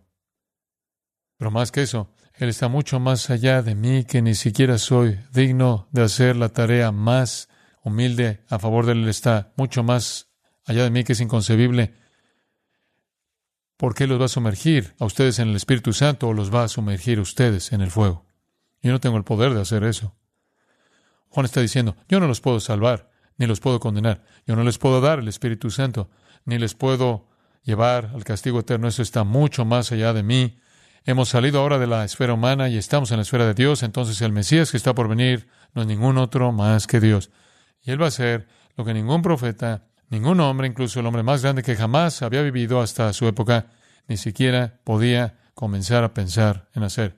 Pero 1.37 1.51
más 1.51 1.71
que 1.71 1.81
eso, 1.81 2.13
él 2.41 2.49
está 2.49 2.69
mucho 2.69 2.99
más 2.99 3.29
allá 3.29 3.61
de 3.61 3.75
mí 3.75 4.03
que 4.03 4.21
ni 4.21 4.33
siquiera 4.33 4.77
soy 4.77 5.19
digno 5.31 5.87
de 5.91 6.01
hacer 6.01 6.35
la 6.35 6.49
tarea 6.49 6.91
más 6.91 7.49
humilde 7.83 8.43
a 8.49 8.57
favor 8.57 8.85
de 8.85 8.93
Él. 8.93 9.07
Está 9.07 9.53
mucho 9.57 9.83
más 9.83 10.29
allá 10.65 10.83
de 10.83 10.89
mí 10.89 11.03
que 11.03 11.13
es 11.13 11.21
inconcebible. 11.21 11.93
¿Por 13.81 13.95
qué 13.95 14.05
los 14.05 14.21
va 14.21 14.25
a 14.25 14.27
sumergir 14.27 14.93
a 14.99 15.05
ustedes 15.05 15.39
en 15.39 15.49
el 15.49 15.55
Espíritu 15.55 15.91
Santo 15.91 16.27
o 16.27 16.33
los 16.33 16.53
va 16.53 16.65
a 16.65 16.67
sumergir 16.67 17.17
a 17.17 17.23
ustedes 17.23 17.71
en 17.71 17.81
el 17.81 17.89
fuego? 17.89 18.27
Yo 18.83 18.91
no 18.91 18.99
tengo 18.99 19.17
el 19.17 19.23
poder 19.23 19.55
de 19.55 19.61
hacer 19.61 19.83
eso. 19.83 20.15
Juan 21.29 21.47
está 21.47 21.61
diciendo, 21.61 21.95
yo 22.07 22.19
no 22.19 22.27
los 22.27 22.41
puedo 22.41 22.59
salvar, 22.59 23.09
ni 23.37 23.47
los 23.47 23.59
puedo 23.59 23.79
condenar. 23.79 24.23
Yo 24.45 24.55
no 24.55 24.63
les 24.63 24.77
puedo 24.77 25.01
dar 25.01 25.17
el 25.17 25.27
Espíritu 25.27 25.71
Santo, 25.71 26.11
ni 26.45 26.59
les 26.59 26.75
puedo 26.75 27.27
llevar 27.63 28.11
al 28.13 28.23
castigo 28.23 28.59
eterno. 28.59 28.87
Eso 28.87 29.01
está 29.01 29.23
mucho 29.23 29.65
más 29.65 29.91
allá 29.91 30.13
de 30.13 30.21
mí 30.21 30.59
Hemos 31.03 31.29
salido 31.29 31.59
ahora 31.59 31.79
de 31.79 31.87
la 31.87 32.05
esfera 32.05 32.33
humana 32.33 32.69
y 32.69 32.77
estamos 32.77 33.09
en 33.09 33.17
la 33.17 33.23
esfera 33.23 33.47
de 33.47 33.55
Dios, 33.55 33.81
entonces 33.81 34.21
el 34.21 34.31
Mesías 34.31 34.69
que 34.69 34.77
está 34.77 34.93
por 34.93 35.07
venir 35.07 35.47
no 35.73 35.81
es 35.81 35.87
ningún 35.87 36.19
otro 36.19 36.51
más 36.51 36.85
que 36.85 36.99
Dios. 36.99 37.31
Y 37.81 37.89
Él 37.89 37.99
va 37.99 38.05
a 38.05 38.11
ser 38.11 38.47
lo 38.77 38.85
que 38.85 38.93
ningún 38.93 39.23
profeta, 39.23 39.87
ningún 40.11 40.39
hombre, 40.41 40.67
incluso 40.67 40.99
el 40.99 41.07
hombre 41.07 41.23
más 41.23 41.41
grande 41.41 41.63
que 41.63 41.75
jamás 41.75 42.21
había 42.21 42.43
vivido 42.43 42.81
hasta 42.81 43.11
su 43.13 43.27
época, 43.27 43.71
ni 44.07 44.17
siquiera 44.17 44.79
podía 44.83 45.39
comenzar 45.55 46.03
a 46.03 46.13
pensar 46.13 46.69
en 46.75 46.83
hacer. 46.83 47.17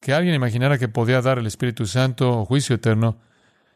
Que 0.00 0.14
alguien 0.14 0.34
imaginara 0.34 0.78
que 0.78 0.88
podía 0.88 1.20
dar 1.20 1.38
el 1.38 1.46
Espíritu 1.46 1.86
Santo 1.86 2.30
o 2.30 2.46
juicio 2.46 2.76
eterno 2.76 3.18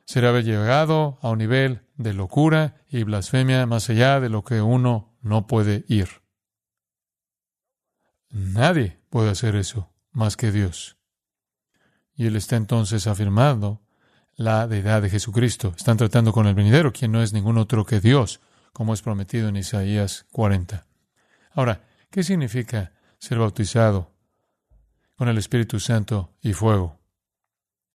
sería 0.04 0.30
haber 0.30 0.44
llegado 0.44 1.18
a 1.20 1.30
un 1.30 1.38
nivel 1.38 1.82
de 1.96 2.14
locura 2.14 2.82
y 2.88 3.02
blasfemia 3.02 3.66
más 3.66 3.90
allá 3.90 4.20
de 4.20 4.28
lo 4.28 4.44
que 4.44 4.62
uno 4.62 5.16
no 5.20 5.46
puede 5.46 5.84
ir. 5.88 6.08
Nadie 8.30 9.00
puede 9.10 9.30
hacer 9.30 9.56
eso 9.56 9.92
más 10.12 10.36
que 10.36 10.52
Dios. 10.52 10.96
Y 12.14 12.26
él 12.26 12.36
está 12.36 12.56
entonces 12.56 13.06
afirmando 13.06 13.82
la 14.36 14.66
deidad 14.66 15.02
de 15.02 15.10
Jesucristo. 15.10 15.74
Están 15.76 15.96
tratando 15.96 16.32
con 16.32 16.46
el 16.46 16.54
venidero, 16.54 16.92
quien 16.92 17.12
no 17.12 17.22
es 17.22 17.32
ningún 17.32 17.58
otro 17.58 17.84
que 17.84 18.00
Dios, 18.00 18.40
como 18.72 18.94
es 18.94 19.02
prometido 19.02 19.48
en 19.48 19.56
Isaías 19.56 20.26
40. 20.32 20.86
Ahora, 21.52 21.82
¿qué 22.10 22.22
significa 22.22 22.92
ser 23.18 23.38
bautizado 23.38 24.12
con 25.16 25.28
el 25.28 25.38
Espíritu 25.38 25.80
Santo 25.80 26.32
y 26.40 26.52
fuego? 26.52 26.98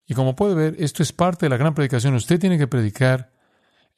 Y 0.06 0.14
como 0.14 0.36
puede 0.36 0.54
ver, 0.54 0.76
esto 0.78 1.02
es 1.02 1.12
parte 1.12 1.46
de 1.46 1.50
la 1.50 1.56
gran 1.56 1.74
predicación. 1.74 2.14
Usted 2.14 2.38
tiene 2.38 2.58
que 2.58 2.68
predicar 2.68 3.32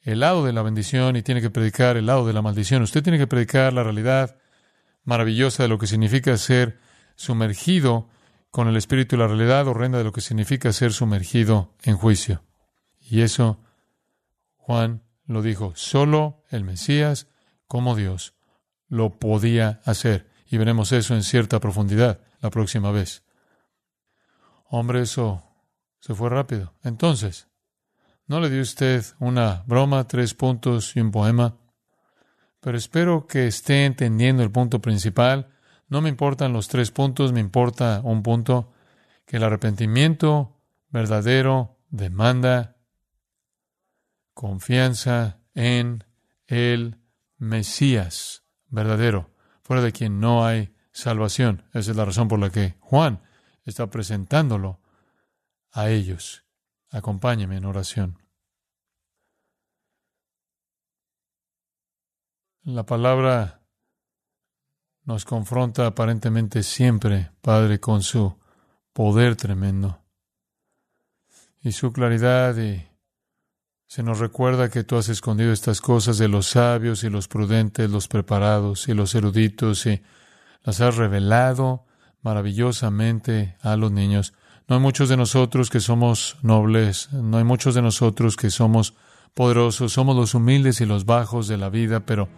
el 0.01 0.21
lado 0.21 0.45
de 0.45 0.53
la 0.53 0.61
bendición 0.61 1.15
y 1.15 1.21
tiene 1.21 1.41
que 1.41 1.49
predicar 1.49 1.97
el 1.97 2.07
lado 2.07 2.25
de 2.25 2.33
la 2.33 2.41
maldición. 2.41 2.81
Usted 2.81 3.03
tiene 3.03 3.17
que 3.17 3.27
predicar 3.27 3.73
la 3.73 3.83
realidad 3.83 4.37
maravillosa 5.03 5.63
de 5.63 5.69
lo 5.69 5.77
que 5.77 5.87
significa 5.87 6.35
ser 6.37 6.79
sumergido 7.15 8.09
con 8.51 8.67
el 8.67 8.77
espíritu 8.77 9.15
y 9.15 9.19
la 9.19 9.27
realidad 9.27 9.67
horrenda 9.67 9.97
de 9.97 10.03
lo 10.03 10.11
que 10.11 10.21
significa 10.21 10.71
ser 10.73 10.93
sumergido 10.93 11.75
en 11.83 11.97
juicio. 11.97 12.43
Y 12.99 13.21
eso 13.21 13.59
Juan 14.55 15.03
lo 15.25 15.41
dijo, 15.41 15.73
solo 15.75 16.43
el 16.49 16.63
Mesías 16.63 17.27
como 17.67 17.95
Dios 17.95 18.33
lo 18.87 19.19
podía 19.19 19.81
hacer. 19.85 20.29
Y 20.47 20.57
veremos 20.57 20.91
eso 20.91 21.13
en 21.15 21.23
cierta 21.23 21.59
profundidad 21.59 22.21
la 22.41 22.49
próxima 22.49 22.91
vez. 22.91 23.23
Hombre, 24.65 25.01
eso 25.01 25.43
se 25.99 26.15
fue 26.15 26.29
rápido. 26.29 26.73
Entonces, 26.83 27.47
¿no 28.25 28.39
le 28.39 28.49
dio 28.49 28.61
usted 28.61 29.03
una 29.19 29.63
broma, 29.67 30.07
tres 30.07 30.33
puntos 30.33 30.95
y 30.95 31.01
un 31.01 31.11
poema? 31.11 31.59
pero 32.59 32.77
espero 32.77 33.25
que 33.25 33.47
esté 33.47 33.85
entendiendo 33.85 34.43
el 34.43 34.51
punto 34.51 34.81
principal. 34.81 35.47
No 35.89 36.01
me 36.01 36.09
importan 36.09 36.53
los 36.53 36.67
tres 36.67 36.91
puntos, 36.91 37.33
me 37.33 37.39
importa 37.39 38.01
un 38.03 38.23
punto, 38.23 38.71
que 39.25 39.37
el 39.37 39.43
arrepentimiento 39.43 40.55
verdadero 40.89 41.77
demanda 41.89 42.77
confianza 44.33 45.39
en 45.53 46.03
el 46.47 46.99
Mesías 47.37 48.43
verdadero, 48.67 49.33
fuera 49.63 49.81
de 49.81 49.91
quien 49.91 50.19
no 50.19 50.45
hay 50.45 50.73
salvación. 50.91 51.65
Esa 51.73 51.91
es 51.91 51.97
la 51.97 52.05
razón 52.05 52.27
por 52.27 52.39
la 52.39 52.49
que 52.49 52.75
Juan 52.79 53.21
está 53.63 53.87
presentándolo 53.87 54.79
a 55.71 55.89
ellos. 55.89 56.45
Acompáñeme 56.89 57.57
en 57.57 57.65
oración. 57.65 58.23
La 62.63 62.85
palabra 62.85 63.58
nos 65.09 65.25
confronta 65.25 65.87
aparentemente 65.87 66.61
siempre, 66.61 67.31
Padre, 67.41 67.79
con 67.79 68.03
su 68.03 68.37
poder 68.93 69.35
tremendo 69.35 70.03
y 71.63 71.71
su 71.71 71.91
claridad 71.91 72.55
y 72.57 72.85
Se 73.87 74.03
nos 74.03 74.19
recuerda 74.19 74.69
que 74.69 74.83
tú 74.83 74.97
has 74.97 75.09
escondido 75.09 75.51
estas 75.51 75.81
cosas 75.81 76.19
de 76.19 76.27
los 76.27 76.45
sabios 76.45 77.03
y 77.03 77.09
los 77.09 77.27
prudentes, 77.27 77.89
los 77.89 78.07
preparados 78.07 78.87
y 78.87 78.93
los 78.93 79.15
eruditos 79.15 79.87
y 79.87 80.03
las 80.61 80.79
has 80.79 80.95
revelado 80.95 81.87
maravillosamente 82.21 83.57
a 83.63 83.75
los 83.77 83.91
niños. 83.91 84.35
No 84.67 84.75
hay 84.75 84.81
muchos 84.83 85.09
de 85.09 85.17
nosotros 85.17 85.71
que 85.71 85.79
somos 85.79 86.37
nobles, 86.43 87.11
no 87.13 87.39
hay 87.39 87.43
muchos 87.43 87.73
de 87.73 87.81
nosotros 87.81 88.35
que 88.35 88.51
somos 88.51 88.93
poderosos, 89.33 89.91
somos 89.91 90.15
los 90.15 90.35
humildes 90.35 90.81
y 90.81 90.85
los 90.85 91.05
bajos 91.05 91.47
de 91.47 91.57
la 91.57 91.69
vida, 91.69 92.01
pero 92.01 92.29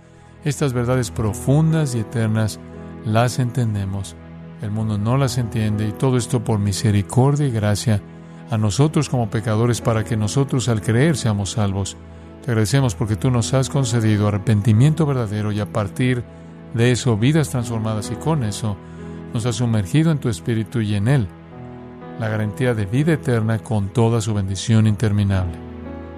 estas 0.44 0.74
verdades 0.74 1.12
profundas 1.12 1.96
y 1.96 2.00
eternas 2.00 2.60
las 3.06 3.40
entendemos. 3.40 4.16
El 4.62 4.72
mundo 4.72 4.98
no 4.98 5.18
las 5.18 5.38
entiende 5.38 5.88
y 5.88 5.92
todo 5.92 6.18
esto 6.18 6.44
por 6.44 6.60
misericordia 6.60 7.48
y 7.48 7.52
gracia 7.52 8.02
a 8.50 8.58
nosotros 8.58 9.10
como 9.10 9.30
pecadores 9.30 9.82
para 9.82 10.04
que 10.04 10.18
nosotros 10.18 10.70
al 10.70 10.82
creer 10.82 11.18
seamos 11.18 11.52
salvos. 11.52 11.98
Te 12.44 12.52
agradecemos 12.52 12.96
porque 12.96 13.16
tú 13.16 13.32
nos 13.32 13.54
has 13.54 13.70
concedido 13.70 14.28
arrepentimiento 14.28 15.06
verdadero 15.06 15.52
y 15.52 15.60
a 15.60 15.72
partir 15.72 16.24
de 16.74 16.92
eso 16.92 17.18
vidas 17.18 17.50
transformadas 17.50 18.12
y 18.12 18.16
con 18.16 18.44
eso 18.44 18.78
nos 19.34 19.46
has 19.46 19.56
sumergido 19.56 20.12
en 20.12 20.20
tu 20.20 20.30
espíritu 20.30 20.82
y 20.82 20.96
en 20.96 21.08
él 21.08 21.28
la 22.20 22.30
garantía 22.30 22.76
de 22.76 22.86
vida 22.86 23.14
eterna 23.14 23.60
con 23.60 23.90
toda 23.90 24.22
su 24.22 24.34
bendición 24.34 24.86
interminable. 24.86 25.54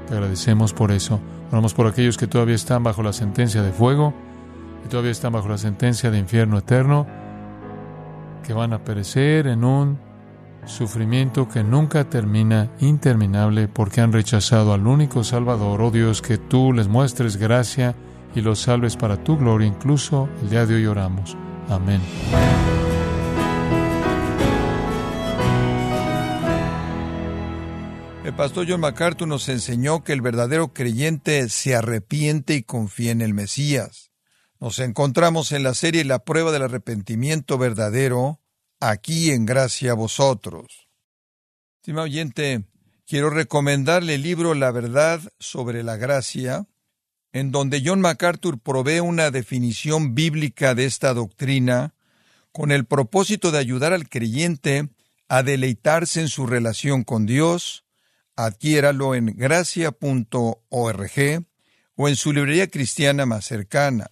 Te 0.08 0.16
agradecemos 0.16 0.74
por 0.74 0.92
eso. 0.92 1.22
Oramos 1.54 1.76
por 1.76 1.86
aquellos 1.86 2.18
que 2.18 2.26
todavía 2.26 2.56
están 2.56 2.82
bajo 2.82 3.04
la 3.04 3.14
sentencia 3.14 3.62
de 3.62 3.72
fuego, 3.72 4.12
y 4.84 4.90
todavía 4.90 5.12
están 5.12 5.34
bajo 5.34 5.48
la 5.50 5.60
sentencia 5.60 6.10
de 6.10 6.18
infierno 6.18 6.58
eterno, 6.58 7.06
que 8.44 8.54
van 8.54 8.74
a 8.74 8.84
perecer 8.84 9.46
en 9.46 9.64
un 9.64 10.00
sufrimiento 10.66 11.48
que 11.48 11.64
nunca 11.64 12.06
termina, 12.06 12.72
interminable, 12.80 13.68
porque 13.68 14.02
han 14.02 14.12
rechazado 14.12 14.74
al 14.74 14.88
único 14.88 15.24
Salvador. 15.24 15.80
Oh 15.84 15.92
Dios, 15.92 16.24
que 16.24 16.40
tú 16.40 16.74
les 16.74 16.88
muestres 16.88 17.38
gracia 17.38 17.94
y 18.34 18.42
los 18.42 18.58
salves 18.58 18.98
para 18.98 19.24
tu 19.24 19.38
gloria, 19.38 19.68
incluso 19.68 20.30
el 20.42 20.50
día 20.50 20.66
de 20.66 20.74
hoy 20.74 20.88
oramos. 20.88 21.38
Amén. 21.70 22.02
El 28.24 28.34
pastor 28.34 28.66
John 28.70 28.80
MacArthur 28.80 29.28
nos 29.28 29.50
enseñó 29.50 30.06
que 30.06 30.14
el 30.14 30.22
verdadero 30.22 30.72
creyente 30.72 31.50
se 31.50 31.76
arrepiente 31.76 32.56
y 32.56 32.64
confía 32.64 33.12
en 33.12 33.22
el 33.22 33.34
Mesías. 33.34 34.12
Nos 34.62 34.80
encontramos 34.80 35.52
en 35.52 35.62
la 35.62 35.74
serie 35.74 36.06
La 36.06 36.20
prueba 36.20 36.54
del 36.54 36.62
arrepentimiento 36.62 37.58
verdadero, 37.58 38.40
aquí 38.80 39.32
en 39.32 39.46
gracia 39.46 39.92
a 39.92 39.96
vosotros. 39.96 40.88
Estimado 41.82 42.06
oyente, 42.06 42.64
quiero 43.06 43.30
recomendarle 43.30 44.16
el 44.16 44.22
libro 44.22 44.54
La 44.54 44.72
verdad 44.72 45.20
sobre 45.38 45.84
la 45.84 45.98
gracia, 45.98 46.66
en 47.34 47.52
donde 47.52 47.82
John 47.84 48.00
MacArthur 48.00 48.58
provee 48.58 49.02
una 49.02 49.32
definición 49.32 50.16
bíblica 50.16 50.76
de 50.76 50.86
esta 50.86 51.14
doctrina 51.14 51.94
con 52.54 52.72
el 52.72 52.86
propósito 52.86 53.52
de 53.52 53.58
ayudar 53.58 53.92
al 53.92 54.08
creyente 54.08 54.88
a 55.28 55.44
deleitarse 55.44 56.22
en 56.22 56.30
su 56.30 56.48
relación 56.48 57.04
con 57.04 57.26
Dios, 57.26 57.84
adquiéralo 58.36 59.16
en 59.16 59.28
gracia.org 59.38 59.92
o 61.96 62.10
en 62.10 62.16
su 62.16 62.34
librería 62.34 62.68
cristiana 62.68 63.26
más 63.26 63.46
cercana. 63.46 64.08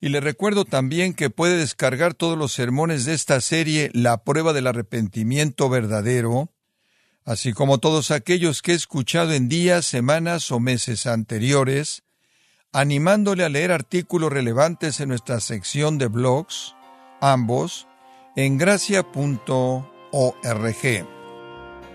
Y 0.00 0.10
le 0.10 0.20
recuerdo 0.20 0.64
también 0.64 1.12
que 1.12 1.28
puede 1.30 1.56
descargar 1.56 2.14
todos 2.14 2.38
los 2.38 2.52
sermones 2.52 3.04
de 3.04 3.14
esta 3.14 3.40
serie 3.40 3.90
La 3.92 4.22
prueba 4.22 4.52
del 4.52 4.68
arrepentimiento 4.68 5.68
verdadero, 5.68 6.52
así 7.24 7.52
como 7.52 7.78
todos 7.78 8.12
aquellos 8.12 8.62
que 8.62 8.72
he 8.72 8.76
escuchado 8.76 9.32
en 9.32 9.48
días, 9.48 9.84
semanas 9.84 10.52
o 10.52 10.60
meses 10.60 11.06
anteriores, 11.06 12.04
animándole 12.72 13.44
a 13.44 13.48
leer 13.48 13.72
artículos 13.72 14.32
relevantes 14.32 15.00
en 15.00 15.08
nuestra 15.08 15.40
sección 15.40 15.98
de 15.98 16.06
blogs, 16.06 16.74
ambos, 17.20 17.88
en 18.36 18.56
gracia.org. 18.56 19.88